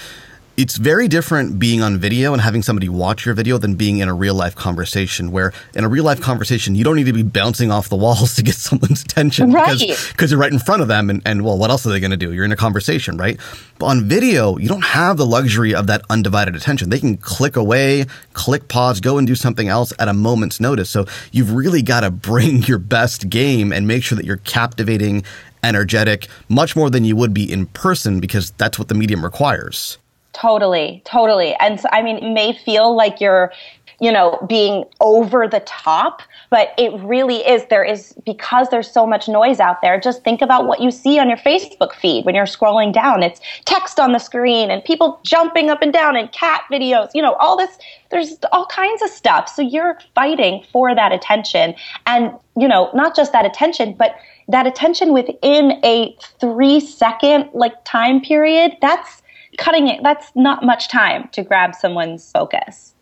It's 0.63 0.77
very 0.77 1.09
different 1.09 1.59
being 1.59 1.83
on 1.83 1.99
video 1.99 2.33
and 2.33 2.41
having 2.41 2.63
somebody 2.63 2.89
watch 2.89 3.27
your 3.27 3.35
video 3.35 3.59
than 3.59 3.75
being 3.75 3.99
in 3.99 4.09
a 4.09 4.15
real 4.15 4.37
life 4.37 4.55
conversation. 4.55 5.33
Where 5.33 5.53
in 5.75 5.83
a 5.83 5.89
real 5.89 6.05
life 6.05 6.21
conversation, 6.21 6.77
you 6.77 6.85
don't 6.85 6.95
need 6.95 7.07
to 7.07 7.13
be 7.13 7.25
bouncing 7.25 7.73
off 7.73 7.89
the 7.89 7.97
walls 7.97 8.35
to 8.37 8.45
get 8.45 8.55
someone's 8.55 9.03
attention 9.03 9.51
Right. 9.51 9.77
because 9.77 10.13
because 10.13 10.31
you're 10.31 10.39
right 10.39 10.53
in 10.53 10.61
front 10.61 10.81
of 10.81 10.87
them. 10.87 11.11
And, 11.11 11.21
and 11.27 11.43
well, 11.45 11.59
what 11.59 11.71
else 11.71 11.85
are 11.85 11.91
they 11.91 11.99
going 11.99 12.13
to 12.13 12.17
do? 12.17 12.33
You're 12.33 12.45
in 12.45 12.53
a 12.53 12.57
conversation, 12.57 13.17
right? 13.17 13.41
But 13.81 13.87
on 13.87 14.05
video, 14.09 14.57
you 14.57 14.69
don't 14.69 14.85
have 14.85 15.17
the 15.17 15.27
luxury 15.27 15.75
of 15.75 15.89
that 15.89 16.03
undivided 16.09 16.55
attention. 16.55 16.91
They 16.91 17.01
can 17.01 17.17
click 17.17 17.57
away, 17.57 18.07
click 18.33 18.69
pause, 18.69 19.01
go 19.01 19.19
and 19.19 19.27
do 19.27 19.35
something 19.35 19.67
else 19.67 19.93
at 19.99 20.07
a 20.07 20.15
moment's 20.15 20.61
notice. 20.61 20.89
So 20.89 21.07
you've 21.33 21.53
really 21.55 21.83
got 21.83 22.03
to 22.03 22.13
bring 22.13 22.63
your 22.63 22.79
best 22.79 23.29
game 23.29 23.73
and 23.73 23.89
make 23.89 24.05
sure 24.05 24.15
that 24.15 24.25
you're 24.25 24.37
captivating, 24.37 25.25
energetic, 25.65 26.29
much 26.49 26.77
more 26.77 26.89
than 26.89 27.05
you 27.05 27.17
would 27.17 27.35
be 27.35 27.51
in 27.53 27.67
person 27.67 28.21
because 28.21 28.53
that's 28.53 28.79
what 28.79 28.87
the 28.87 28.95
medium 28.95 29.25
requires. 29.25 29.99
Totally, 30.33 31.03
totally. 31.05 31.55
And 31.61 31.79
so, 31.79 31.89
I 31.93 32.03
mean, 32.03 32.17
it 32.17 32.33
may 32.33 32.55
feel 32.55 32.97
like 32.97 33.21
you're, 33.21 33.53
you 34.01 34.11
know, 34.11 34.45
being 34.49 34.85
over 35.01 35.47
the 35.47 35.61
top, 35.61 36.23
but 36.49 36.73
it 36.79 36.91
really 37.03 37.47
is. 37.47 37.67
There 37.67 37.85
is, 37.85 38.15
because 38.25 38.71
there's 38.71 38.91
so 38.91 39.07
much 39.07 39.29
noise 39.29 39.61
out 39.61 39.83
there, 39.83 40.01
just 40.01 40.25
think 40.25 40.41
about 40.41 40.67
what 40.67 40.81
you 40.81 40.91
see 40.91 41.19
on 41.19 41.29
your 41.29 41.37
Facebook 41.37 41.93
feed 41.93 42.25
when 42.25 42.35
you're 42.35 42.47
scrolling 42.47 42.95
down. 42.95 43.23
It's 43.23 43.43
text 43.67 44.01
on 44.01 44.13
the 44.13 44.19
screen 44.19 44.71
and 44.71 44.83
people 44.83 45.21
jumping 45.23 45.69
up 45.69 45.83
and 45.83 45.93
down 45.93 46.17
and 46.17 46.33
cat 46.33 46.63
videos, 46.73 47.11
you 47.15 47.21
know, 47.21 47.35
all 47.35 47.57
this, 47.57 47.79
there's 48.11 48.39
all 48.53 48.67
kinds 48.67 49.03
of 49.03 49.11
stuff. 49.11 49.49
So 49.49 49.61
you're 49.61 49.99
fighting 50.15 50.65
for 50.73 50.95
that 50.95 51.13
attention. 51.13 51.75
And, 52.07 52.33
you 52.57 52.67
know, 52.67 52.91
not 52.95 53.15
just 53.15 53.33
that 53.33 53.45
attention, 53.45 53.95
but 53.99 54.17
that 54.49 54.67
attention 54.67 55.13
within 55.13 55.79
a 55.85 56.17
three 56.41 56.81
second 56.81 57.51
like 57.53 57.75
time 57.85 58.23
period. 58.23 58.79
That's, 58.81 59.22
cutting 59.59 59.89
it 59.89 60.03
that's 60.03 60.31
not 60.35 60.65
much 60.65 60.89
time 60.89 61.29
to 61.33 61.43
grab 61.43 61.75
someone's 61.75 62.31
focus 62.31 62.93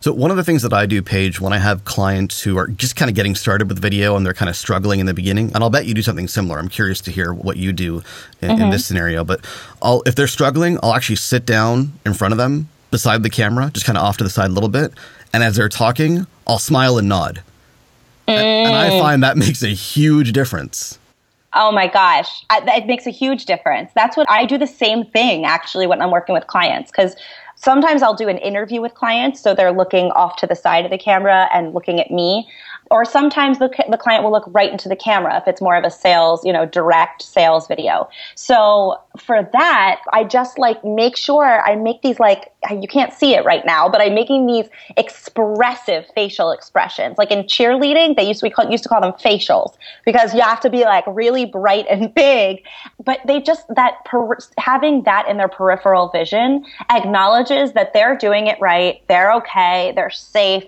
So 0.00 0.12
one 0.12 0.32
of 0.32 0.36
the 0.36 0.42
things 0.42 0.62
that 0.62 0.72
I 0.72 0.84
do, 0.84 1.00
Paige, 1.00 1.40
when 1.40 1.52
I 1.52 1.58
have 1.58 1.84
clients 1.84 2.42
who 2.42 2.58
are 2.58 2.66
just 2.66 2.96
kind 2.96 3.08
of 3.08 3.14
getting 3.14 3.36
started 3.36 3.68
with 3.68 3.78
video 3.78 4.16
and 4.16 4.26
they're 4.26 4.34
kind 4.34 4.48
of 4.48 4.56
struggling 4.56 4.98
in 4.98 5.06
the 5.06 5.14
beginning, 5.14 5.52
and 5.54 5.62
I'll 5.62 5.70
bet 5.70 5.86
you 5.86 5.94
do 5.94 6.02
something 6.02 6.26
similar. 6.26 6.58
I'm 6.58 6.68
curious 6.68 7.00
to 7.02 7.12
hear 7.12 7.32
what 7.32 7.56
you 7.56 7.72
do 7.72 8.02
in, 8.40 8.50
in 8.50 8.56
mm-hmm. 8.56 8.70
this 8.70 8.84
scenario. 8.84 9.22
But 9.22 9.46
I'll, 9.80 10.02
if 10.04 10.16
they're 10.16 10.26
struggling, 10.26 10.76
I'll 10.82 10.94
actually 10.94 11.16
sit 11.22 11.46
down 11.46 11.92
in 12.04 12.14
front 12.14 12.32
of 12.32 12.38
them 12.38 12.68
beside 12.90 13.22
the 13.22 13.30
camera, 13.30 13.70
just 13.72 13.86
kind 13.86 13.96
of 13.96 14.02
off 14.02 14.16
to 14.16 14.24
the 14.24 14.30
side 14.30 14.50
a 14.50 14.52
little 14.52 14.68
bit, 14.68 14.92
and 15.32 15.44
as 15.44 15.54
they're 15.54 15.68
talking, 15.68 16.26
I'll 16.48 16.58
smile 16.58 16.98
and 16.98 17.08
nod. 17.08 17.40
And, 18.26 18.44
and 18.44 18.74
I 18.74 18.90
mm. 18.90 19.00
find 19.00 19.22
that 19.22 19.36
makes 19.44 19.62
a 19.62 19.68
huge 19.68 20.32
difference. 20.32 20.98
Oh 21.54 21.72
my 21.72 21.86
gosh. 21.86 22.44
I, 22.50 22.62
it 22.76 22.86
makes 22.86 23.06
a 23.06 23.10
huge 23.10 23.44
difference. 23.44 23.90
That's 23.94 24.16
what 24.16 24.30
i 24.30 24.44
do 24.44 24.58
the 24.58 24.66
same 24.66 25.04
thing 25.04 25.44
actually 25.44 25.86
when 25.86 26.00
i'm 26.00 26.10
working 26.10 26.34
with 26.34 26.46
clients 26.46 26.90
because 26.90 27.14
sometimes 27.56 28.02
i'll 28.02 28.14
do 28.14 28.28
an 28.28 28.38
interview 28.38 28.80
with 28.80 28.94
clients 28.94 29.40
so 29.40 29.54
they're 29.54 29.72
looking 29.72 30.10
off 30.12 30.36
to 30.36 30.46
the 30.46 30.56
side 30.56 30.84
of 30.84 30.90
the 30.90 30.98
camera 30.98 31.48
and 31.52 31.74
looking 31.74 32.00
at 32.00 32.10
me 32.10 32.48
or 32.92 33.06
sometimes 33.06 33.58
the, 33.58 33.70
the 33.90 33.96
client 33.96 34.22
will 34.22 34.30
look 34.30 34.44
right 34.48 34.70
into 34.70 34.88
the 34.88 34.94
camera 34.94 35.38
if 35.38 35.48
it's 35.48 35.62
more 35.62 35.76
of 35.76 35.84
a 35.84 35.90
sales 35.90 36.44
you 36.44 36.52
know 36.52 36.66
direct 36.66 37.22
sales 37.22 37.66
video. 37.66 38.08
So 38.34 39.00
for 39.18 39.48
that 39.52 40.00
i 40.12 40.24
just 40.24 40.58
like 40.58 40.82
make 40.84 41.16
sure 41.16 41.62
i 41.66 41.76
make 41.76 42.00
these 42.00 42.18
like 42.18 42.50
you 42.70 42.88
can't 42.88 43.12
see 43.12 43.34
it 43.34 43.44
right 43.44 43.66
now 43.66 43.86
but 43.86 44.00
i'm 44.00 44.14
making 44.14 44.46
these 44.46 44.68
expressive 44.96 46.06
facial 46.14 46.50
expressions. 46.50 47.18
Like 47.18 47.30
in 47.30 47.44
cheerleading 47.44 48.16
they 48.16 48.26
used 48.26 48.40
to, 48.40 48.46
we 48.46 48.50
call, 48.50 48.70
used 48.70 48.82
to 48.84 48.88
call 48.88 49.00
them 49.00 49.12
facials 49.12 49.76
because 50.04 50.34
you 50.34 50.40
have 50.40 50.60
to 50.60 50.70
be 50.70 50.84
like 50.84 51.04
really 51.06 51.46
bright 51.46 51.86
and 51.88 52.12
big. 52.26 52.64
But 53.02 53.20
they 53.26 53.40
just 53.40 53.66
that 53.74 54.04
per, 54.04 54.36
having 54.58 55.02
that 55.04 55.28
in 55.28 55.36
their 55.36 55.48
peripheral 55.48 56.08
vision 56.08 56.64
acknowledges 56.90 57.72
that 57.72 57.92
they're 57.92 58.16
doing 58.16 58.46
it 58.46 58.58
right 58.60 59.02
they're 59.08 59.32
okay 59.32 59.92
they're 59.94 60.10
safe 60.10 60.64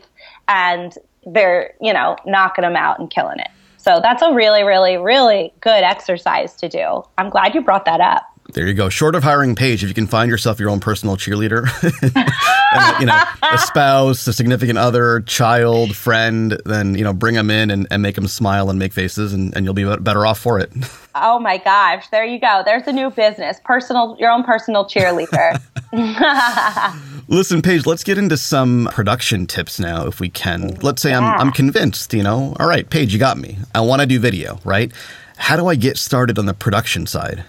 and 0.49 0.97
they're 1.27 1.75
you 1.81 1.93
know 1.93 2.17
knocking 2.27 2.63
them 2.63 2.77
out 2.77 2.99
and 2.99 3.11
killing 3.11 3.39
it 3.39 3.49
So 3.79 4.01
that's 4.03 4.23
a 4.23 4.33
really, 4.33 4.63
really, 4.63 4.97
really 4.97 5.53
good 5.61 5.83
exercise 5.85 6.55
to 6.57 6.69
do. 6.69 7.03
I'm 7.19 7.29
glad 7.29 7.55
you 7.55 7.61
brought 7.61 7.85
that 7.85 8.01
up. 8.01 8.23
There 8.53 8.67
you 8.67 8.75
go. 8.75 8.89
Short 8.91 9.15
of 9.15 9.23
hiring 9.23 9.55
Paige, 9.55 9.83
if 9.83 9.89
you 9.89 9.95
can 9.95 10.07
find 10.07 10.31
yourself 10.31 10.61
your 10.61 10.69
own 10.69 10.79
personal 10.79 11.17
cheerleader, 11.17 11.67
and, 12.73 13.01
you 13.01 13.07
know, 13.07 13.19
a 13.43 13.59
spouse, 13.59 14.27
a 14.27 14.33
significant 14.33 14.79
other, 14.79 15.21
child, 15.21 15.97
friend, 15.97 16.61
then 16.67 16.95
you 16.95 17.05
know, 17.05 17.13
bring 17.15 17.35
them 17.35 17.51
in 17.51 17.71
and, 17.71 17.87
and 17.91 18.03
make 18.03 18.15
them 18.15 18.29
smile 18.29 18.69
and 18.69 18.79
make 18.79 18.93
faces, 18.93 19.33
and, 19.33 19.57
and 19.57 19.65
you'll 19.65 19.75
be 19.75 19.85
better 19.97 20.27
off 20.27 20.39
for 20.39 20.59
it. 20.59 20.73
Oh 21.17 21.39
my 21.39 21.59
gosh! 21.59 22.09
There 22.09 22.25
you 22.25 22.41
go. 22.41 22.63
There's 22.65 22.89
a 22.89 22.93
new 22.93 23.09
business. 23.09 23.61
Personal, 23.65 24.17
your 24.19 24.33
own 24.33 24.43
personal 24.43 24.85
cheerleader. 24.85 25.61
Listen, 27.29 27.63
Paige, 27.63 27.87
let's 27.87 28.05
get 28.05 28.19
into 28.19 28.37
some 28.37 28.89
production 28.93 29.47
tips 29.47 29.81
now, 29.81 30.07
if 30.07 30.21
we 30.21 30.29
can. 30.29 30.75
Let's 30.83 31.03
say 31.03 31.11
yeah. 31.11 31.21
I'm 31.21 31.41
I'm 31.41 31.53
convinced. 31.53 32.13
You 32.13 32.23
know, 32.23 32.55
all 32.59 32.69
right, 32.69 32.89
Paige, 32.89 33.13
you 33.13 33.19
got 33.19 33.39
me. 33.39 33.59
I 33.75 33.81
want 33.81 34.01
to 34.01 34.07
do 34.07 34.19
video, 34.19 34.61
right? 34.65 34.93
How 35.37 35.57
do 35.57 35.67
I 35.67 35.75
get 35.75 35.97
started 35.97 36.39
on 36.39 36.47
the 36.47 36.55
production 36.55 37.07
side? 37.07 37.45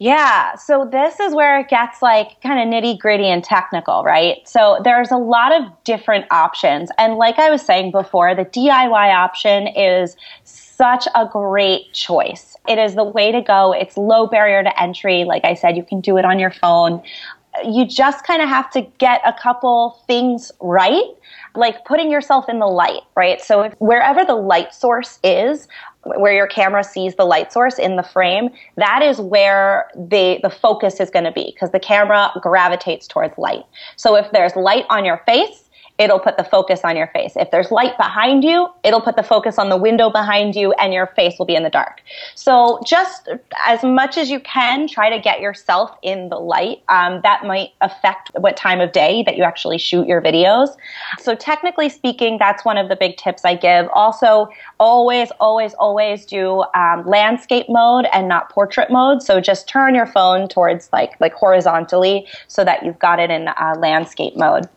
Yeah, 0.00 0.54
so 0.54 0.88
this 0.90 1.18
is 1.18 1.34
where 1.34 1.58
it 1.58 1.68
gets 1.68 2.00
like 2.02 2.40
kind 2.40 2.60
of 2.60 2.72
nitty 2.72 3.00
gritty 3.00 3.26
and 3.26 3.42
technical, 3.42 4.04
right? 4.04 4.36
So 4.48 4.78
there's 4.84 5.10
a 5.10 5.16
lot 5.16 5.52
of 5.52 5.72
different 5.82 6.26
options. 6.30 6.90
And 6.98 7.16
like 7.16 7.40
I 7.40 7.50
was 7.50 7.62
saying 7.62 7.90
before, 7.90 8.32
the 8.36 8.44
DIY 8.44 9.12
option 9.12 9.66
is 9.66 10.16
such 10.44 11.08
a 11.16 11.26
great 11.26 11.92
choice. 11.92 12.56
It 12.68 12.78
is 12.78 12.94
the 12.94 13.02
way 13.02 13.32
to 13.32 13.42
go. 13.42 13.72
It's 13.72 13.96
low 13.96 14.28
barrier 14.28 14.62
to 14.62 14.80
entry. 14.80 15.24
Like 15.24 15.44
I 15.44 15.54
said, 15.54 15.76
you 15.76 15.82
can 15.82 16.00
do 16.00 16.16
it 16.16 16.24
on 16.24 16.38
your 16.38 16.52
phone. 16.52 17.02
You 17.64 17.86
just 17.86 18.24
kind 18.24 18.42
of 18.42 18.48
have 18.48 18.70
to 18.70 18.82
get 18.98 19.20
a 19.24 19.32
couple 19.32 20.02
things 20.06 20.52
right 20.60 21.04
like 21.54 21.84
putting 21.84 22.10
yourself 22.10 22.48
in 22.48 22.58
the 22.58 22.66
light, 22.66 23.02
right? 23.16 23.40
So 23.40 23.62
if, 23.62 23.74
wherever 23.78 24.24
the 24.24 24.34
light 24.34 24.72
source 24.72 25.18
is, 25.24 25.66
where 26.04 26.32
your 26.32 26.46
camera 26.46 26.84
sees 26.84 27.16
the 27.16 27.24
light 27.24 27.52
source 27.52 27.78
in 27.78 27.96
the 27.96 28.02
frame, 28.02 28.50
that 28.76 29.02
is 29.02 29.20
where 29.20 29.90
the, 29.94 30.38
the 30.42 30.50
focus 30.50 31.00
is 31.00 31.10
going 31.10 31.24
to 31.24 31.32
be 31.32 31.50
because 31.52 31.70
the 31.72 31.80
camera 31.80 32.30
gravitates 32.40 33.06
towards 33.06 33.36
light. 33.36 33.64
So 33.96 34.14
if 34.16 34.30
there's 34.32 34.54
light 34.56 34.84
on 34.88 35.04
your 35.04 35.18
face, 35.26 35.67
it'll 35.98 36.20
put 36.20 36.36
the 36.36 36.44
focus 36.44 36.82
on 36.84 36.96
your 36.96 37.08
face. 37.08 37.32
If 37.34 37.50
there's 37.50 37.70
light 37.72 37.96
behind 37.98 38.44
you, 38.44 38.68
it'll 38.84 39.00
put 39.00 39.16
the 39.16 39.22
focus 39.22 39.58
on 39.58 39.68
the 39.68 39.76
window 39.76 40.10
behind 40.10 40.54
you 40.54 40.72
and 40.74 40.92
your 40.92 41.08
face 41.08 41.34
will 41.38 41.46
be 41.46 41.56
in 41.56 41.64
the 41.64 41.70
dark. 41.70 42.02
So 42.36 42.80
just 42.86 43.28
as 43.66 43.82
much 43.82 44.16
as 44.16 44.30
you 44.30 44.38
can, 44.40 44.86
try 44.86 45.10
to 45.10 45.18
get 45.18 45.40
yourself 45.40 45.90
in 46.02 46.28
the 46.28 46.38
light. 46.38 46.82
Um, 46.88 47.20
that 47.24 47.44
might 47.44 47.70
affect 47.80 48.30
what 48.38 48.56
time 48.56 48.80
of 48.80 48.92
day 48.92 49.24
that 49.24 49.36
you 49.36 49.42
actually 49.42 49.78
shoot 49.78 50.06
your 50.06 50.22
videos. 50.22 50.68
So 51.18 51.34
technically 51.34 51.88
speaking, 51.88 52.38
that's 52.38 52.64
one 52.64 52.78
of 52.78 52.88
the 52.88 52.96
big 52.96 53.16
tips 53.16 53.44
I 53.44 53.56
give. 53.56 53.88
Also, 53.92 54.48
always, 54.78 55.32
always, 55.40 55.74
always 55.74 56.24
do 56.24 56.64
um, 56.74 57.04
landscape 57.06 57.66
mode 57.68 58.06
and 58.12 58.28
not 58.28 58.50
portrait 58.50 58.90
mode. 58.90 59.20
So 59.22 59.40
just 59.40 59.68
turn 59.68 59.96
your 59.96 60.06
phone 60.06 60.48
towards 60.48 60.90
like, 60.92 61.20
like 61.20 61.34
horizontally 61.34 62.26
so 62.46 62.64
that 62.64 62.84
you've 62.84 63.00
got 63.00 63.18
it 63.18 63.30
in 63.30 63.48
uh, 63.48 63.74
landscape 63.78 64.36
mode. 64.36 64.68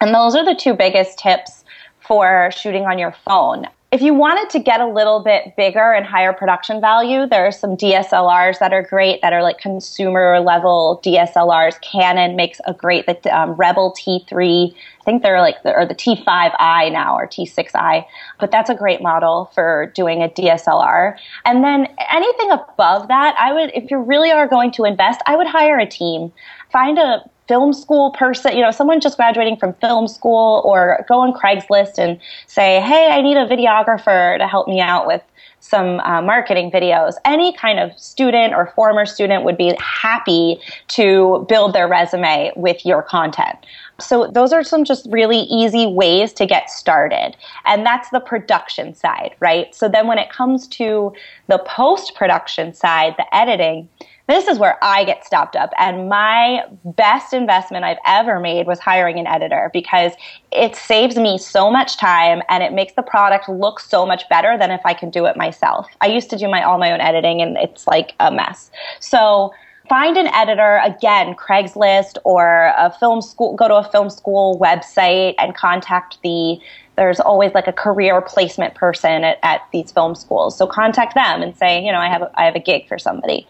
And 0.00 0.14
those 0.14 0.34
are 0.34 0.44
the 0.44 0.54
two 0.54 0.74
biggest 0.74 1.18
tips 1.18 1.64
for 2.00 2.50
shooting 2.52 2.84
on 2.86 2.98
your 2.98 3.12
phone. 3.24 3.66
If 3.90 4.02
you 4.02 4.12
wanted 4.12 4.50
to 4.50 4.58
get 4.58 4.82
a 4.82 4.86
little 4.86 5.20
bit 5.20 5.56
bigger 5.56 5.92
and 5.92 6.04
higher 6.04 6.34
production 6.34 6.78
value, 6.78 7.26
there 7.26 7.46
are 7.46 7.50
some 7.50 7.74
DSLRs 7.74 8.58
that 8.58 8.70
are 8.74 8.82
great 8.82 9.22
that 9.22 9.32
are 9.32 9.42
like 9.42 9.56
consumer 9.56 10.40
level 10.40 11.00
DSLRs. 11.02 11.80
Canon 11.80 12.36
makes 12.36 12.60
a 12.66 12.74
great, 12.74 13.06
the 13.06 13.16
um, 13.34 13.52
Rebel 13.52 13.94
T3, 13.98 14.74
I 14.74 15.04
think 15.04 15.22
they're 15.22 15.40
like, 15.40 15.62
the, 15.62 15.72
or 15.72 15.86
the 15.86 15.94
T5i 15.94 16.92
now 16.92 17.16
or 17.16 17.26
T6i, 17.26 18.04
but 18.38 18.50
that's 18.50 18.68
a 18.68 18.74
great 18.74 19.00
model 19.00 19.50
for 19.54 19.90
doing 19.94 20.22
a 20.22 20.28
DSLR. 20.28 21.16
And 21.46 21.64
then 21.64 21.88
anything 22.12 22.50
above 22.50 23.08
that, 23.08 23.36
I 23.38 23.54
would, 23.54 23.70
if 23.74 23.90
you 23.90 23.96
really 24.02 24.30
are 24.30 24.46
going 24.46 24.70
to 24.72 24.84
invest, 24.84 25.22
I 25.24 25.34
would 25.34 25.46
hire 25.46 25.78
a 25.78 25.86
team. 25.86 26.30
Find 26.70 26.98
a 26.98 27.24
film 27.48 27.72
school 27.72 28.10
person, 28.12 28.54
you 28.54 28.62
know, 28.62 28.70
someone 28.70 29.00
just 29.00 29.16
graduating 29.16 29.56
from 29.56 29.72
film 29.74 30.06
school 30.06 30.62
or 30.64 31.04
go 31.08 31.20
on 31.20 31.32
Craigslist 31.32 31.98
and 31.98 32.20
say, 32.46 32.80
hey, 32.82 33.08
I 33.10 33.22
need 33.22 33.38
a 33.38 33.46
videographer 33.46 34.38
to 34.38 34.46
help 34.46 34.68
me 34.68 34.80
out 34.80 35.06
with 35.06 35.22
some 35.60 36.00
uh, 36.00 36.22
marketing 36.22 36.70
videos. 36.70 37.14
Any 37.24 37.52
kind 37.52 37.80
of 37.80 37.98
student 37.98 38.54
or 38.54 38.72
former 38.76 39.04
student 39.04 39.44
would 39.44 39.56
be 39.56 39.74
happy 39.80 40.60
to 40.88 41.44
build 41.48 41.72
their 41.72 41.88
resume 41.88 42.52
with 42.54 42.84
your 42.86 43.02
content. 43.02 43.58
So 43.98 44.28
those 44.32 44.52
are 44.52 44.62
some 44.62 44.84
just 44.84 45.08
really 45.10 45.40
easy 45.40 45.86
ways 45.86 46.32
to 46.34 46.46
get 46.46 46.70
started. 46.70 47.36
And 47.64 47.84
that's 47.84 48.10
the 48.10 48.20
production 48.20 48.94
side, 48.94 49.34
right? 49.40 49.74
So 49.74 49.88
then 49.88 50.06
when 50.06 50.18
it 50.18 50.30
comes 50.30 50.68
to 50.68 51.12
the 51.48 51.58
post 51.58 52.14
production 52.14 52.72
side, 52.72 53.14
the 53.18 53.34
editing, 53.34 53.88
this 54.28 54.46
is 54.46 54.58
where 54.58 54.76
I 54.82 55.04
get 55.04 55.24
stopped 55.24 55.56
up. 55.56 55.72
And 55.78 56.08
my 56.08 56.64
best 56.84 57.32
investment 57.32 57.84
I've 57.84 57.98
ever 58.04 58.38
made 58.38 58.66
was 58.66 58.78
hiring 58.78 59.18
an 59.18 59.26
editor 59.26 59.70
because 59.72 60.12
it 60.52 60.76
saves 60.76 61.16
me 61.16 61.38
so 61.38 61.70
much 61.70 61.96
time 61.96 62.42
and 62.50 62.62
it 62.62 62.74
makes 62.74 62.92
the 62.92 63.02
product 63.02 63.48
look 63.48 63.80
so 63.80 64.04
much 64.04 64.28
better 64.28 64.58
than 64.58 64.70
if 64.70 64.82
I 64.84 64.92
can 64.92 65.08
do 65.08 65.24
it 65.24 65.36
myself. 65.36 65.88
I 66.02 66.08
used 66.08 66.28
to 66.30 66.36
do 66.36 66.46
my 66.46 66.62
all 66.62 66.78
my 66.78 66.92
own 66.92 67.00
editing 67.00 67.40
and 67.40 67.56
it's 67.56 67.86
like 67.86 68.12
a 68.20 68.30
mess. 68.30 68.70
So 69.00 69.52
find 69.88 70.16
an 70.16 70.26
editor 70.28 70.80
again 70.84 71.34
craigslist 71.34 72.18
or 72.24 72.72
a 72.76 72.94
film 73.00 73.22
school 73.22 73.54
go 73.56 73.68
to 73.68 73.76
a 73.76 73.90
film 73.90 74.10
school 74.10 74.58
website 74.58 75.34
and 75.38 75.54
contact 75.54 76.18
the 76.22 76.58
there's 76.96 77.20
always 77.20 77.54
like 77.54 77.66
a 77.68 77.72
career 77.72 78.20
placement 78.20 78.74
person 78.74 79.24
at, 79.24 79.38
at 79.42 79.62
these 79.72 79.90
film 79.90 80.14
schools 80.14 80.56
so 80.56 80.66
contact 80.66 81.14
them 81.14 81.42
and 81.42 81.56
say 81.56 81.82
you 81.82 81.90
know 81.90 81.98
i 81.98 82.08
have 82.08 82.22
a, 82.22 82.30
i 82.34 82.44
have 82.44 82.54
a 82.54 82.60
gig 82.60 82.86
for 82.86 82.98
somebody 82.98 83.46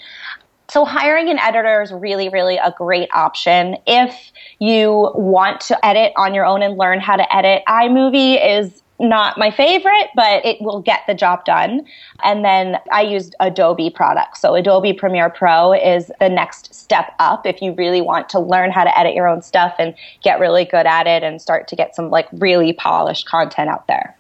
so 0.70 0.85
hiring 0.85 1.31
an 1.31 1.38
editor 1.38 1.83
is 1.83 1.92
really, 1.92 2.28
really 2.28 2.59
a 2.59 2.74
great 2.76 3.09
option. 3.12 3.76
If 3.87 4.14
you 4.59 5.11
want 5.14 5.61
to 5.62 5.87
edit 5.87 6.12
on 6.16 6.35
your 6.35 6.44
own 6.44 6.62
and 6.62 6.76
learn 6.76 7.00
how 7.00 7.16
to 7.16 7.35
edit, 7.35 7.62
iMovie 7.66 8.61
is 8.61 8.83
not 9.00 9.38
my 9.38 9.50
favorite, 9.50 10.09
but 10.14 10.44
it 10.44 10.61
will 10.61 10.83
get 10.83 11.00
the 11.07 11.14
job 11.14 11.44
done. 11.44 11.87
And 12.22 12.44
then 12.44 12.78
I 12.92 13.02
used 13.02 13.35
Adobe 13.40 13.90
products. 13.90 14.40
So 14.40 14.54
Adobe 14.57 14.92
Premiere 14.92 15.31
Pro 15.31 15.72
is 15.72 16.11
the 16.18 16.28
next 16.28 16.74
step 16.74 17.14
up 17.18 17.46
if 17.46 17.62
you 17.62 17.72
really 17.74 18.00
want 18.00 18.28
to 18.31 18.40
learn 18.40 18.70
how 18.70 18.85
to 18.85 18.98
edit 18.98 19.14
your 19.14 19.28
own 19.28 19.40
stuff 19.40 19.74
and 19.78 19.94
get 20.22 20.40
really 20.40 20.64
good 20.64 20.87
at 20.87 21.07
it 21.07 21.22
and 21.22 21.40
start 21.40 21.68
to 21.68 21.76
get 21.76 21.94
some 21.94 22.11
like 22.11 22.28
really 22.33 22.72
polished 22.72 23.26
content 23.26 23.70
out 23.70 23.87
there. 23.87 24.16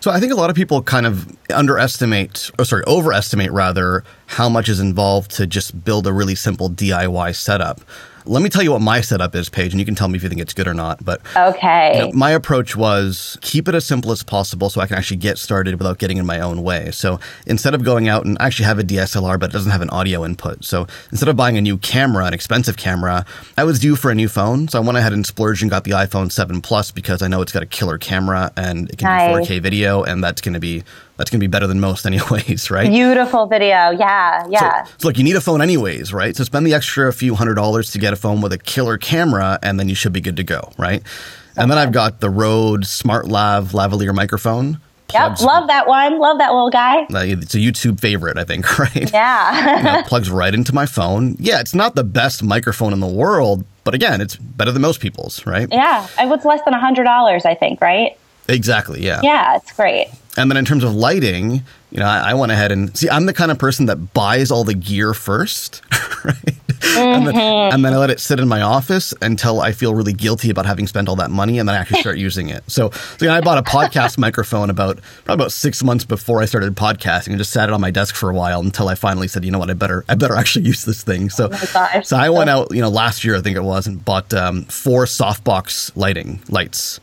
So 0.00 0.10
I 0.10 0.20
think 0.20 0.32
a 0.32 0.36
lot 0.36 0.50
of 0.50 0.54
people 0.54 0.82
kind 0.82 1.06
of 1.06 1.26
underestimate, 1.50 2.50
or 2.58 2.64
sorry, 2.64 2.84
overestimate 2.86 3.50
rather, 3.50 4.04
how 4.28 4.48
much 4.48 4.68
is 4.68 4.78
involved 4.78 5.30
to 5.32 5.46
just 5.46 5.84
build 5.84 6.06
a 6.06 6.12
really 6.12 6.34
simple 6.34 6.68
DIY 6.70 7.34
setup. 7.34 7.80
Let 8.26 8.42
me 8.42 8.50
tell 8.50 8.62
you 8.62 8.72
what 8.72 8.82
my 8.82 9.00
setup 9.00 9.34
is, 9.34 9.48
Paige, 9.48 9.72
and 9.72 9.80
you 9.80 9.86
can 9.86 9.94
tell 9.94 10.06
me 10.06 10.16
if 10.18 10.22
you 10.22 10.28
think 10.28 10.42
it's 10.42 10.52
good 10.52 10.68
or 10.68 10.74
not. 10.74 11.02
But 11.02 11.22
okay, 11.34 11.96
you 11.96 12.06
know, 12.06 12.12
my 12.12 12.32
approach 12.32 12.76
was 12.76 13.38
keep 13.40 13.68
it 13.68 13.74
as 13.74 13.86
simple 13.86 14.12
as 14.12 14.22
possible 14.22 14.68
so 14.68 14.82
I 14.82 14.86
can 14.86 14.98
actually 14.98 15.16
get 15.16 15.38
started 15.38 15.76
without 15.76 15.96
getting 15.96 16.18
in 16.18 16.26
my 16.26 16.40
own 16.40 16.62
way. 16.62 16.90
So 16.90 17.18
instead 17.46 17.74
of 17.74 17.82
going 17.84 18.06
out 18.06 18.26
and 18.26 18.36
I 18.38 18.46
actually 18.46 18.66
have 18.66 18.78
a 18.78 18.82
DSLR, 18.82 19.40
but 19.40 19.48
it 19.48 19.52
doesn't 19.54 19.72
have 19.72 19.80
an 19.80 19.88
audio 19.88 20.26
input. 20.26 20.62
So 20.62 20.86
instead 21.10 21.30
of 21.30 21.36
buying 21.36 21.56
a 21.56 21.62
new 21.62 21.78
camera, 21.78 22.26
an 22.26 22.34
expensive 22.34 22.76
camera, 22.76 23.24
I 23.56 23.64
was 23.64 23.80
due 23.80 23.96
for 23.96 24.10
a 24.10 24.14
new 24.14 24.28
phone. 24.28 24.68
So 24.68 24.78
I 24.78 24.84
went 24.84 24.98
ahead 24.98 25.14
and 25.14 25.24
splurged 25.24 25.62
and 25.62 25.70
got 25.70 25.84
the 25.84 25.92
iPhone 25.92 26.30
7 26.30 26.60
Plus 26.60 26.90
because 26.90 27.22
I 27.22 27.28
know 27.28 27.40
it's 27.40 27.52
got 27.52 27.62
a 27.62 27.66
killer 27.66 27.96
camera 27.96 28.52
and 28.58 28.90
it 28.90 28.98
can 28.98 29.08
nice. 29.08 29.48
do 29.48 29.54
4K 29.54 29.62
video, 29.62 30.02
and 30.02 30.22
that's 30.22 30.42
going 30.42 30.52
to 30.52 30.60
be 30.60 30.84
that's 31.18 31.30
going 31.30 31.40
to 31.40 31.44
be 31.44 31.50
better 31.50 31.66
than 31.66 31.80
most 31.80 32.06
anyways, 32.06 32.70
right? 32.70 32.88
Beautiful 32.88 33.46
video. 33.46 33.90
Yeah. 33.90 34.46
Yeah. 34.48 34.84
So, 34.84 34.92
so, 34.98 35.08
look, 35.08 35.18
you 35.18 35.24
need 35.24 35.36
a 35.36 35.40
phone 35.40 35.60
anyways, 35.60 36.14
right? 36.14 36.34
So 36.34 36.44
spend 36.44 36.66
the 36.66 36.72
extra 36.74 37.12
few 37.12 37.34
hundred 37.34 37.54
dollars 37.56 37.90
to 37.90 37.98
get 37.98 38.12
a 38.12 38.16
phone 38.16 38.40
with 38.40 38.52
a 38.52 38.58
killer 38.58 38.96
camera 38.96 39.58
and 39.62 39.78
then 39.78 39.88
you 39.88 39.94
should 39.94 40.12
be 40.12 40.20
good 40.20 40.36
to 40.36 40.44
go, 40.44 40.72
right? 40.78 41.00
Okay. 41.00 41.62
And 41.62 41.70
then 41.70 41.76
I've 41.76 41.92
got 41.92 42.20
the 42.20 42.30
Rode 42.30 42.86
Smart 42.86 43.26
Lav 43.26 43.72
lavalier 43.72 44.14
microphone. 44.14 44.80
Plugs, 45.08 45.40
yep, 45.40 45.46
love 45.48 45.68
that 45.68 45.88
one. 45.88 46.18
Love 46.18 46.36
that 46.36 46.52
little 46.52 46.68
guy. 46.68 47.06
It's 47.08 47.54
a 47.54 47.58
YouTube 47.58 47.98
favorite, 47.98 48.36
I 48.36 48.44
think, 48.44 48.78
right? 48.78 49.10
Yeah. 49.10 49.78
you 49.78 49.82
know, 49.82 50.02
plugs 50.06 50.30
right 50.30 50.52
into 50.54 50.74
my 50.74 50.84
phone. 50.84 51.34
Yeah, 51.40 51.60
it's 51.60 51.74
not 51.74 51.94
the 51.94 52.04
best 52.04 52.42
microphone 52.42 52.92
in 52.92 53.00
the 53.00 53.06
world, 53.06 53.64
but 53.84 53.94
again, 53.94 54.20
it's 54.20 54.36
better 54.36 54.70
than 54.70 54.82
most 54.82 55.00
people's, 55.00 55.46
right? 55.46 55.66
Yeah, 55.72 56.06
and 56.18 56.28
what's 56.28 56.44
less 56.44 56.60
than 56.64 56.74
a 56.74 56.78
hundred 56.78 57.04
dollars, 57.04 57.46
I 57.46 57.54
think, 57.54 57.80
right? 57.80 58.18
Exactly. 58.48 59.02
Yeah. 59.02 59.20
Yeah, 59.22 59.56
it's 59.56 59.72
great. 59.72 60.08
And 60.38 60.50
then 60.50 60.56
in 60.56 60.64
terms 60.64 60.84
of 60.84 60.94
lighting, 60.94 61.62
you 61.90 61.98
know, 61.98 62.06
I, 62.06 62.30
I, 62.30 62.34
went 62.34 62.52
ahead 62.52 62.70
and 62.70 62.96
see. 62.96 63.10
I'm 63.10 63.26
the 63.26 63.32
kind 63.32 63.50
of 63.50 63.58
person 63.58 63.86
that 63.86 64.14
buys 64.14 64.50
all 64.50 64.62
the 64.62 64.74
gear 64.74 65.14
first, 65.14 65.82
right? 66.24 66.36
Mm-hmm. 66.36 66.98
And, 66.98 67.26
then, 67.26 67.34
mm-hmm. 67.34 67.74
and, 67.74 67.84
then, 67.84 67.92
I 67.92 67.96
let 67.96 68.10
it 68.10 68.20
sit 68.20 68.38
in 68.38 68.46
my 68.46 68.60
office 68.60 69.12
until 69.20 69.60
I 69.60 69.72
feel 69.72 69.94
really 69.94 70.12
guilty 70.12 70.48
about 70.48 70.64
having 70.64 70.86
spent 70.86 71.08
all 71.08 71.16
that 71.16 71.30
money, 71.30 71.58
and 71.58 71.68
then 71.68 71.74
I 71.74 71.78
actually 71.78 72.00
start 72.00 72.18
using 72.18 72.50
it. 72.50 72.62
So, 72.70 72.90
so 72.90 73.24
you 73.24 73.26
know, 73.26 73.34
I 73.34 73.40
bought 73.40 73.58
a 73.58 73.62
podcast 73.62 74.16
microphone 74.26 74.70
about 74.70 75.00
probably 75.24 75.42
about 75.42 75.52
six 75.52 75.82
months 75.82 76.04
before 76.04 76.40
I 76.40 76.44
started 76.44 76.76
podcasting, 76.76 77.28
and 77.28 77.38
just 77.38 77.52
sat 77.52 77.68
it 77.68 77.72
on 77.72 77.80
my 77.80 77.90
desk 77.90 78.14
for 78.14 78.30
a 78.30 78.34
while 78.34 78.60
until 78.60 78.88
I 78.88 78.94
finally 78.94 79.26
said, 79.26 79.44
you 79.44 79.50
know 79.50 79.58
what, 79.58 79.70
I 79.70 79.74
better 79.74 80.04
I 80.08 80.14
better 80.14 80.36
actually 80.36 80.66
use 80.66 80.84
this 80.84 81.02
thing. 81.02 81.30
So, 81.30 81.48
oh 81.52 82.00
so 82.04 82.16
I 82.16 82.30
went 82.30 82.48
out, 82.48 82.68
you 82.70 82.80
know, 82.80 82.90
last 82.90 83.24
year 83.24 83.36
I 83.36 83.40
think 83.40 83.56
it 83.56 83.64
was, 83.64 83.88
and 83.88 84.04
bought 84.04 84.32
um, 84.32 84.62
four 84.64 85.04
softbox 85.06 85.96
lighting 85.96 86.40
lights 86.48 87.00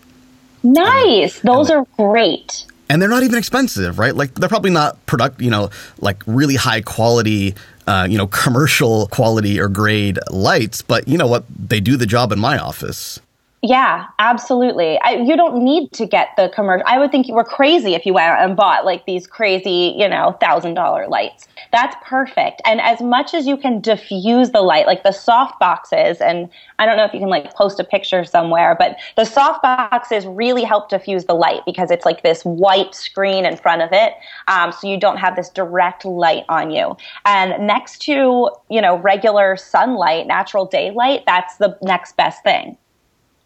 Nice. 0.66 1.40
Those 1.42 1.70
are 1.70 1.86
great. 1.98 2.66
And 2.90 3.02
they're 3.02 3.10
not 3.10 3.24
even 3.24 3.38
expensive, 3.38 4.00
right? 4.00 4.16
Like 4.16 4.34
they're 4.36 4.50
probably 4.50 4.72
not 4.72 5.04
product, 5.06 5.42
you 5.42 5.50
know, 5.50 5.70
like 6.00 6.22
really 6.26 6.56
high 6.56 6.82
quality, 6.82 7.56
uh, 7.88 8.08
you 8.10 8.18
know, 8.18 8.28
commercial 8.28 9.08
quality 9.08 9.60
or 9.60 9.68
grade 9.68 10.20
lights, 10.30 10.82
but 10.82 11.08
you 11.08 11.18
know 11.18 11.28
what? 11.28 11.46
They 11.50 11.80
do 11.80 11.98
the 11.98 12.06
job 12.06 12.32
in 12.32 12.40
my 12.40 12.58
office. 12.58 13.20
Yeah, 13.68 14.06
absolutely. 14.20 15.00
I, 15.00 15.14
you 15.16 15.36
don't 15.36 15.64
need 15.64 15.92
to 15.94 16.06
get 16.06 16.30
the 16.38 16.50
commercial. 16.54 16.86
I 16.86 17.00
would 17.00 17.10
think 17.10 17.28
you 17.28 17.34
were 17.34 17.44
crazy 17.44 17.96
if 17.96 18.06
you 18.06 18.14
went 18.14 18.40
and 18.40 18.56
bought 18.56 18.86
like 18.86 19.08
these 19.08 19.26
crazy, 19.26 19.96
you 19.98 20.08
know, 20.08 20.38
thousand 20.40 20.76
dollar 20.76 21.08
lights. 21.08 21.48
That's 21.72 21.96
perfect. 22.06 22.62
And 22.64 22.80
as 22.80 23.02
much 23.02 23.34
as 23.34 23.48
you 23.48 23.58
can 23.58 23.82
diffuse 23.82 24.52
the 24.52 24.62
light, 24.62 24.86
like 24.86 25.02
the 25.02 25.12
soft 25.12 25.60
boxes, 25.60 26.22
and 26.22 26.48
I 26.78 26.86
don't 26.86 26.96
know 26.96 27.06
if 27.06 27.14
you 27.14 27.20
can 27.20 27.30
like 27.30 27.56
post 27.56 27.80
a 27.80 27.84
picture 27.84 28.24
somewhere, 28.24 28.76
but 28.78 28.98
the 29.18 29.26
soft 29.26 29.64
boxes 29.64 30.28
really 30.28 30.64
help 30.64 30.90
diffuse 30.90 31.26
the 31.26 31.34
light 31.34 31.62
because 31.66 31.90
it's 31.90 32.06
like 32.06 32.22
this 32.22 32.44
white 32.44 32.94
screen 32.94 33.48
in 33.48 33.58
front 33.58 33.82
of 33.82 33.90
it. 33.92 34.14
Um, 34.48 34.74
so 34.74 34.88
you 34.88 35.00
don't 35.00 35.18
have 35.18 35.36
this 35.36 35.50
direct 35.50 36.06
light 36.06 36.44
on 36.50 36.70
you. 36.70 36.96
And 37.26 37.66
next 37.66 38.04
to, 38.04 38.52
you 38.70 38.82
know, 38.82 39.00
regular 39.00 39.58
sunlight, 39.58 40.28
natural 40.28 40.68
daylight, 40.68 41.24
that's 41.26 41.58
the 41.58 41.76
next 41.82 42.16
best 42.16 42.44
thing. 42.44 42.78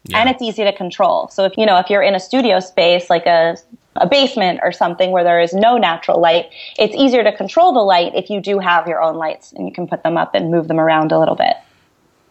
Yeah. 0.10 0.20
And 0.20 0.30
it's 0.30 0.42
easy 0.42 0.64
to 0.64 0.74
control. 0.74 1.28
So 1.30 1.46
if 1.46 1.58
you 1.58 1.66
know 1.66 1.78
if 1.78 1.90
you're 1.90 2.02
in 2.02 2.16
a 2.16 2.20
studio 2.20 2.60
space 2.60 3.10
like 3.10 3.26
a 3.26 3.58
a 3.96 4.08
basement 4.08 4.60
or 4.64 4.72
something 4.72 5.12
where 5.12 5.24
there 5.24 5.42
is 5.42 5.54
no 5.54 5.78
natural 5.78 6.22
light, 6.22 6.50
it's 6.78 6.96
easier 6.96 7.24
to 7.24 7.36
control 7.36 7.74
the 7.74 7.80
light 7.80 8.14
if 8.16 8.30
you 8.30 8.40
do 8.40 8.60
have 8.60 8.88
your 8.88 9.02
own 9.02 9.16
lights 9.16 9.52
and 9.52 9.68
you 9.68 9.74
can 9.74 9.88
put 9.88 10.04
them 10.04 10.18
up 10.18 10.36
and 10.36 10.52
move 10.52 10.68
them 10.68 10.80
around 10.80 11.12
a 11.12 11.20
little 11.20 11.36
bit. 11.36 11.56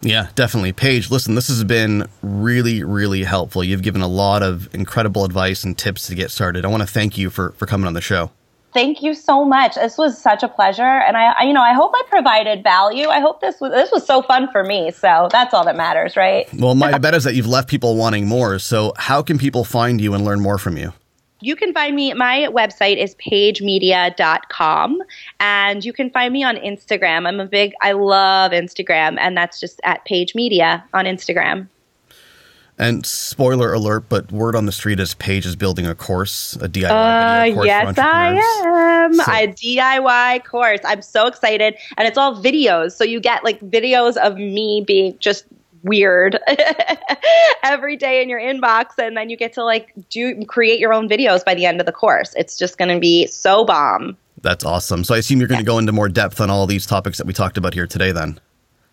Yeah, 0.01 0.29
definitely. 0.35 0.71
Paige, 0.71 1.11
listen, 1.11 1.35
this 1.35 1.49
has 1.49 1.63
been 1.63 2.07
really, 2.21 2.83
really 2.83 3.23
helpful. 3.23 3.63
You've 3.63 3.81
given 3.81 4.01
a 4.01 4.07
lot 4.07 4.41
of 4.41 4.73
incredible 4.73 5.25
advice 5.25 5.63
and 5.63 5.77
tips 5.77 6.07
to 6.07 6.15
get 6.15 6.31
started. 6.31 6.63
I 6.63 6.69
want 6.69 6.81
to 6.81 6.87
thank 6.87 7.17
you 7.17 7.29
for, 7.29 7.51
for 7.51 7.65
coming 7.65 7.85
on 7.85 7.93
the 7.93 8.01
show. 8.01 8.31
Thank 8.73 9.01
you 9.01 9.15
so 9.15 9.45
much. 9.45 9.75
This 9.75 9.97
was 9.97 10.21
such 10.21 10.43
a 10.43 10.47
pleasure, 10.47 10.83
and 10.83 11.17
I, 11.17 11.33
I, 11.39 11.43
you 11.43 11.53
know, 11.53 11.61
I 11.61 11.73
hope 11.73 11.91
I 11.93 12.03
provided 12.07 12.63
value. 12.63 13.07
I 13.07 13.19
hope 13.19 13.41
this 13.41 13.59
was 13.59 13.71
this 13.71 13.91
was 13.91 14.05
so 14.05 14.21
fun 14.21 14.51
for 14.51 14.63
me. 14.63 14.91
So 14.91 15.27
that's 15.31 15.53
all 15.53 15.65
that 15.65 15.75
matters, 15.75 16.15
right? 16.15 16.47
Well, 16.53 16.75
my 16.75 16.97
bet 16.99 17.15
is 17.15 17.23
that 17.23 17.33
you've 17.33 17.47
left 17.47 17.67
people 17.67 17.95
wanting 17.95 18.27
more. 18.27 18.59
So 18.59 18.93
how 18.97 19.23
can 19.23 19.39
people 19.39 19.63
find 19.63 19.99
you 19.99 20.13
and 20.13 20.23
learn 20.23 20.39
more 20.39 20.59
from 20.59 20.77
you? 20.77 20.93
You 21.41 21.55
can 21.55 21.73
find 21.73 21.95
me. 21.95 22.13
My 22.13 22.47
website 22.51 22.97
is 22.97 23.15
paigemedia.com, 23.15 25.01
and 25.39 25.85
you 25.85 25.93
can 25.93 26.11
find 26.11 26.33
me 26.33 26.43
on 26.43 26.57
Instagram. 26.57 27.27
I'm 27.27 27.39
a 27.39 27.45
big. 27.45 27.73
I 27.81 27.93
love 27.93 28.51
Instagram, 28.51 29.17
and 29.19 29.35
that's 29.35 29.59
just 29.59 29.81
at 29.83 30.05
Paige 30.05 30.35
Media 30.35 30.83
on 30.93 31.05
Instagram. 31.05 31.67
And 32.79 33.05
spoiler 33.05 33.73
alert, 33.73 34.05
but 34.07 34.31
word 34.31 34.55
on 34.55 34.65
the 34.65 34.71
street 34.71 35.01
is 35.01 35.13
Paige 35.13 35.45
is 35.45 35.57
building 35.57 35.85
a 35.85 35.93
course, 35.93 36.55
a 36.61 36.69
DIY 36.69 36.89
uh, 36.89 37.43
video 37.43 37.55
course. 37.55 37.67
Yes, 37.67 37.97
I 37.97 39.03
am. 39.03 39.13
So. 39.15 39.23
A 39.23 39.47
DIY 39.47 40.45
course. 40.45 40.79
I'm 40.85 41.01
so 41.01 41.27
excited. 41.27 41.75
And 41.97 42.07
it's 42.07 42.17
all 42.17 42.41
videos. 42.41 42.93
So 42.93 43.03
you 43.03 43.19
get 43.19 43.43
like 43.43 43.59
videos 43.59 44.15
of 44.15 44.37
me 44.37 44.81
being 44.87 45.17
just 45.19 45.43
weird 45.83 46.39
every 47.63 47.97
day 47.97 48.21
in 48.21 48.29
your 48.29 48.39
inbox. 48.39 48.97
And 48.97 49.17
then 49.17 49.29
you 49.29 49.35
get 49.35 49.51
to 49.53 49.63
like 49.65 49.91
do 50.09 50.45
create 50.45 50.79
your 50.79 50.93
own 50.93 51.09
videos 51.09 51.43
by 51.43 51.55
the 51.55 51.65
end 51.65 51.81
of 51.81 51.85
the 51.85 51.91
course. 51.91 52.33
It's 52.37 52.57
just 52.57 52.77
going 52.77 52.93
to 52.93 52.99
be 52.99 53.27
so 53.27 53.65
bomb. 53.65 54.15
That's 54.41 54.63
awesome. 54.63 55.03
So 55.03 55.15
I 55.15 55.17
assume 55.17 55.39
you're 55.39 55.49
going 55.49 55.59
to 55.59 55.63
yeah. 55.63 55.73
go 55.73 55.79
into 55.79 55.91
more 55.91 56.07
depth 56.07 56.39
on 56.39 56.49
all 56.49 56.65
these 56.65 56.85
topics 56.85 57.17
that 57.17 57.27
we 57.27 57.33
talked 57.33 57.57
about 57.57 57.73
here 57.73 57.87
today 57.87 58.13
then. 58.13 58.39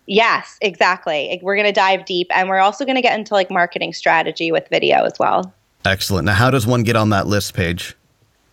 Yes, 0.07 0.57
exactly. 0.61 1.39
We're 1.43 1.55
going 1.55 1.67
to 1.67 1.73
dive 1.73 2.05
deep 2.05 2.27
and 2.33 2.49
we're 2.49 2.59
also 2.59 2.85
going 2.85 2.95
to 2.95 3.01
get 3.01 3.17
into 3.17 3.33
like 3.33 3.51
marketing 3.51 3.93
strategy 3.93 4.51
with 4.51 4.67
video 4.69 5.03
as 5.03 5.13
well. 5.19 5.53
Excellent. 5.85 6.25
Now, 6.25 6.33
how 6.33 6.49
does 6.49 6.65
one 6.65 6.83
get 6.83 6.95
on 6.95 7.09
that 7.11 7.27
list 7.27 7.53
page? 7.53 7.95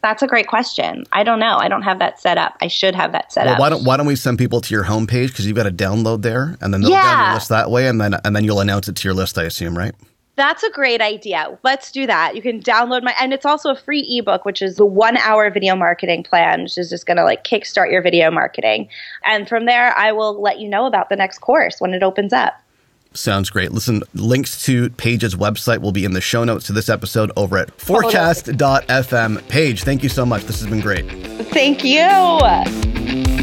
That's 0.02 0.22
a 0.22 0.26
great 0.26 0.48
question. 0.48 1.06
I 1.12 1.22
don't 1.22 1.38
know. 1.38 1.56
I 1.56 1.68
don't 1.68 1.80
have 1.80 1.98
that 2.00 2.20
set 2.20 2.36
up. 2.36 2.58
I 2.60 2.66
should 2.66 2.94
have 2.94 3.12
that 3.12 3.32
set 3.32 3.46
well, 3.46 3.54
up. 3.54 3.60
Why 3.60 3.70
don't 3.70 3.84
Why 3.84 3.96
don't 3.96 4.06
we 4.06 4.16
send 4.16 4.36
people 4.36 4.60
to 4.60 4.74
your 4.74 4.84
homepage 4.84 5.28
because 5.28 5.46
you've 5.46 5.56
got 5.56 5.66
a 5.66 5.70
download 5.70 6.20
there, 6.20 6.58
and 6.60 6.74
then 6.74 6.82
they'll 6.82 6.90
yeah. 6.90 7.30
download 7.30 7.34
list 7.36 7.48
that 7.48 7.70
way, 7.70 7.88
and 7.88 7.98
then 7.98 8.14
and 8.22 8.36
then 8.36 8.44
you'll 8.44 8.60
announce 8.60 8.86
it 8.86 8.96
to 8.96 9.08
your 9.08 9.14
list. 9.14 9.38
I 9.38 9.44
assume, 9.44 9.78
right? 9.78 9.94
That's 10.36 10.64
a 10.64 10.70
great 10.70 11.00
idea. 11.00 11.56
Let's 11.62 11.92
do 11.92 12.06
that. 12.06 12.34
You 12.34 12.42
can 12.42 12.60
download 12.60 13.04
my, 13.04 13.14
and 13.20 13.32
it's 13.32 13.46
also 13.46 13.70
a 13.70 13.76
free 13.76 14.00
ebook, 14.18 14.44
which 14.44 14.62
is 14.62 14.76
the 14.76 14.84
one 14.84 15.16
hour 15.18 15.48
video 15.50 15.76
marketing 15.76 16.24
plan, 16.24 16.62
which 16.62 16.76
is 16.76 16.90
just 16.90 17.06
going 17.06 17.18
to 17.18 17.24
like 17.24 17.44
kickstart 17.44 17.90
your 17.90 18.02
video 18.02 18.30
marketing. 18.30 18.88
And 19.24 19.48
from 19.48 19.66
there, 19.66 19.96
I 19.96 20.10
will 20.12 20.40
let 20.40 20.58
you 20.58 20.68
know 20.68 20.86
about 20.86 21.08
the 21.08 21.16
next 21.16 21.38
course 21.38 21.80
when 21.80 21.94
it 21.94 22.02
opens 22.02 22.32
up. 22.32 22.54
Sounds 23.12 23.48
great. 23.48 23.70
Listen, 23.70 24.02
links 24.14 24.64
to 24.64 24.90
Paige's 24.90 25.36
website 25.36 25.78
will 25.78 25.92
be 25.92 26.04
in 26.04 26.14
the 26.14 26.20
show 26.20 26.42
notes 26.42 26.66
to 26.66 26.72
this 26.72 26.88
episode 26.88 27.30
over 27.36 27.56
at 27.58 27.70
oh, 27.70 27.74
forecast.fm. 27.76 29.48
Paige, 29.48 29.84
thank 29.84 30.02
you 30.02 30.08
so 30.08 30.26
much. 30.26 30.42
This 30.44 30.60
has 30.60 30.68
been 30.68 30.80
great. 30.80 31.08
Thank 31.52 31.84
you. 31.84 33.33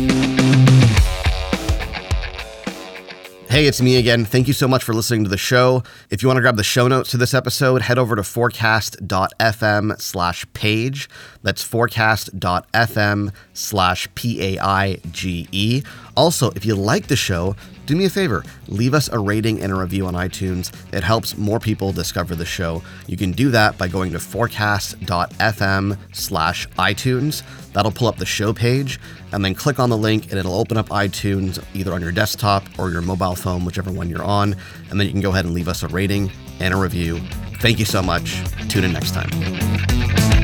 Hey, 3.62 3.68
it's 3.68 3.80
me 3.80 3.98
again. 3.98 4.26
Thank 4.26 4.48
you 4.48 4.56
so 4.56 4.68
much 4.68 4.84
for 4.84 4.92
listening 4.92 5.24
to 5.24 5.30
the 5.30 5.38
show. 5.38 5.84
If 6.10 6.24
you 6.24 6.28
want 6.28 6.38
to 6.38 6.42
grab 6.42 6.58
the 6.58 6.64
show 6.64 6.88
notes 6.88 7.12
to 7.12 7.18
this 7.18 7.36
episode, 7.36 7.84
head 7.84 8.00
over 8.00 8.16
to 8.16 8.24
forecast.fm 8.24 10.02
slash 10.02 10.52
paige. 10.54 11.08
That's 11.44 11.62
forecast.fm 11.62 13.32
slash 13.54 14.08
P 14.16 14.56
A 14.56 14.60
I 14.60 14.96
G 15.12 15.48
E. 15.52 15.84
Also, 16.18 16.50
if 16.56 16.66
you 16.66 16.74
like 16.74 17.06
the 17.06 17.16
show, 17.16 17.56
do 17.92 17.98
me 17.98 18.06
a 18.06 18.10
favor, 18.10 18.42
leave 18.70 18.94
us 18.94 19.10
a 19.10 19.20
rating 19.20 19.62
and 19.62 19.70
a 19.70 19.76
review 19.76 20.08
on 20.08 20.14
iTunes. 20.14 20.72
It 20.94 21.04
helps 21.04 21.38
more 21.38 21.60
people 21.60 21.92
discover 21.92 22.36
the 22.36 22.46
show. 22.46 22.82
You 23.06 23.18
can 23.18 23.34
do 23.34 23.52
that 23.52 23.78
by 23.78 23.90
going 23.90 24.14
to 24.14 24.20
forecast.fm 24.20 25.98
slash 26.14 26.70
iTunes. 26.70 27.44
That'll 27.74 27.92
pull 27.92 28.08
up 28.08 28.16
the 28.16 28.26
show 28.26 28.54
page, 28.54 28.98
and 29.34 29.44
then 29.44 29.54
click 29.54 29.78
on 29.78 29.90
the 29.90 29.98
link, 29.98 30.30
and 30.30 30.40
it'll 30.40 30.56
open 30.56 30.78
up 30.78 30.88
iTunes 30.88 31.62
either 31.74 31.92
on 31.92 32.02
your 32.02 32.14
desktop 32.14 32.64
or 32.80 32.92
your 32.92 33.02
mobile 33.02 33.36
phone, 33.36 33.66
whichever 33.66 33.92
one 33.92 34.10
you're 34.10 34.24
on. 34.24 34.56
And 34.90 34.98
then 34.98 35.06
you 35.06 35.12
can 35.12 35.22
go 35.22 35.32
ahead 35.32 35.44
and 35.44 35.54
leave 35.54 35.68
us 35.68 35.84
a 35.84 35.90
rating 35.90 36.32
and 36.62 36.74
a 36.74 36.78
review. 36.78 37.20
Thank 37.60 37.78
you 37.78 37.86
so 37.86 38.02
much. 38.02 38.42
Tune 38.70 38.86
in 38.86 38.94
next 38.94 39.14
time. 39.14 40.41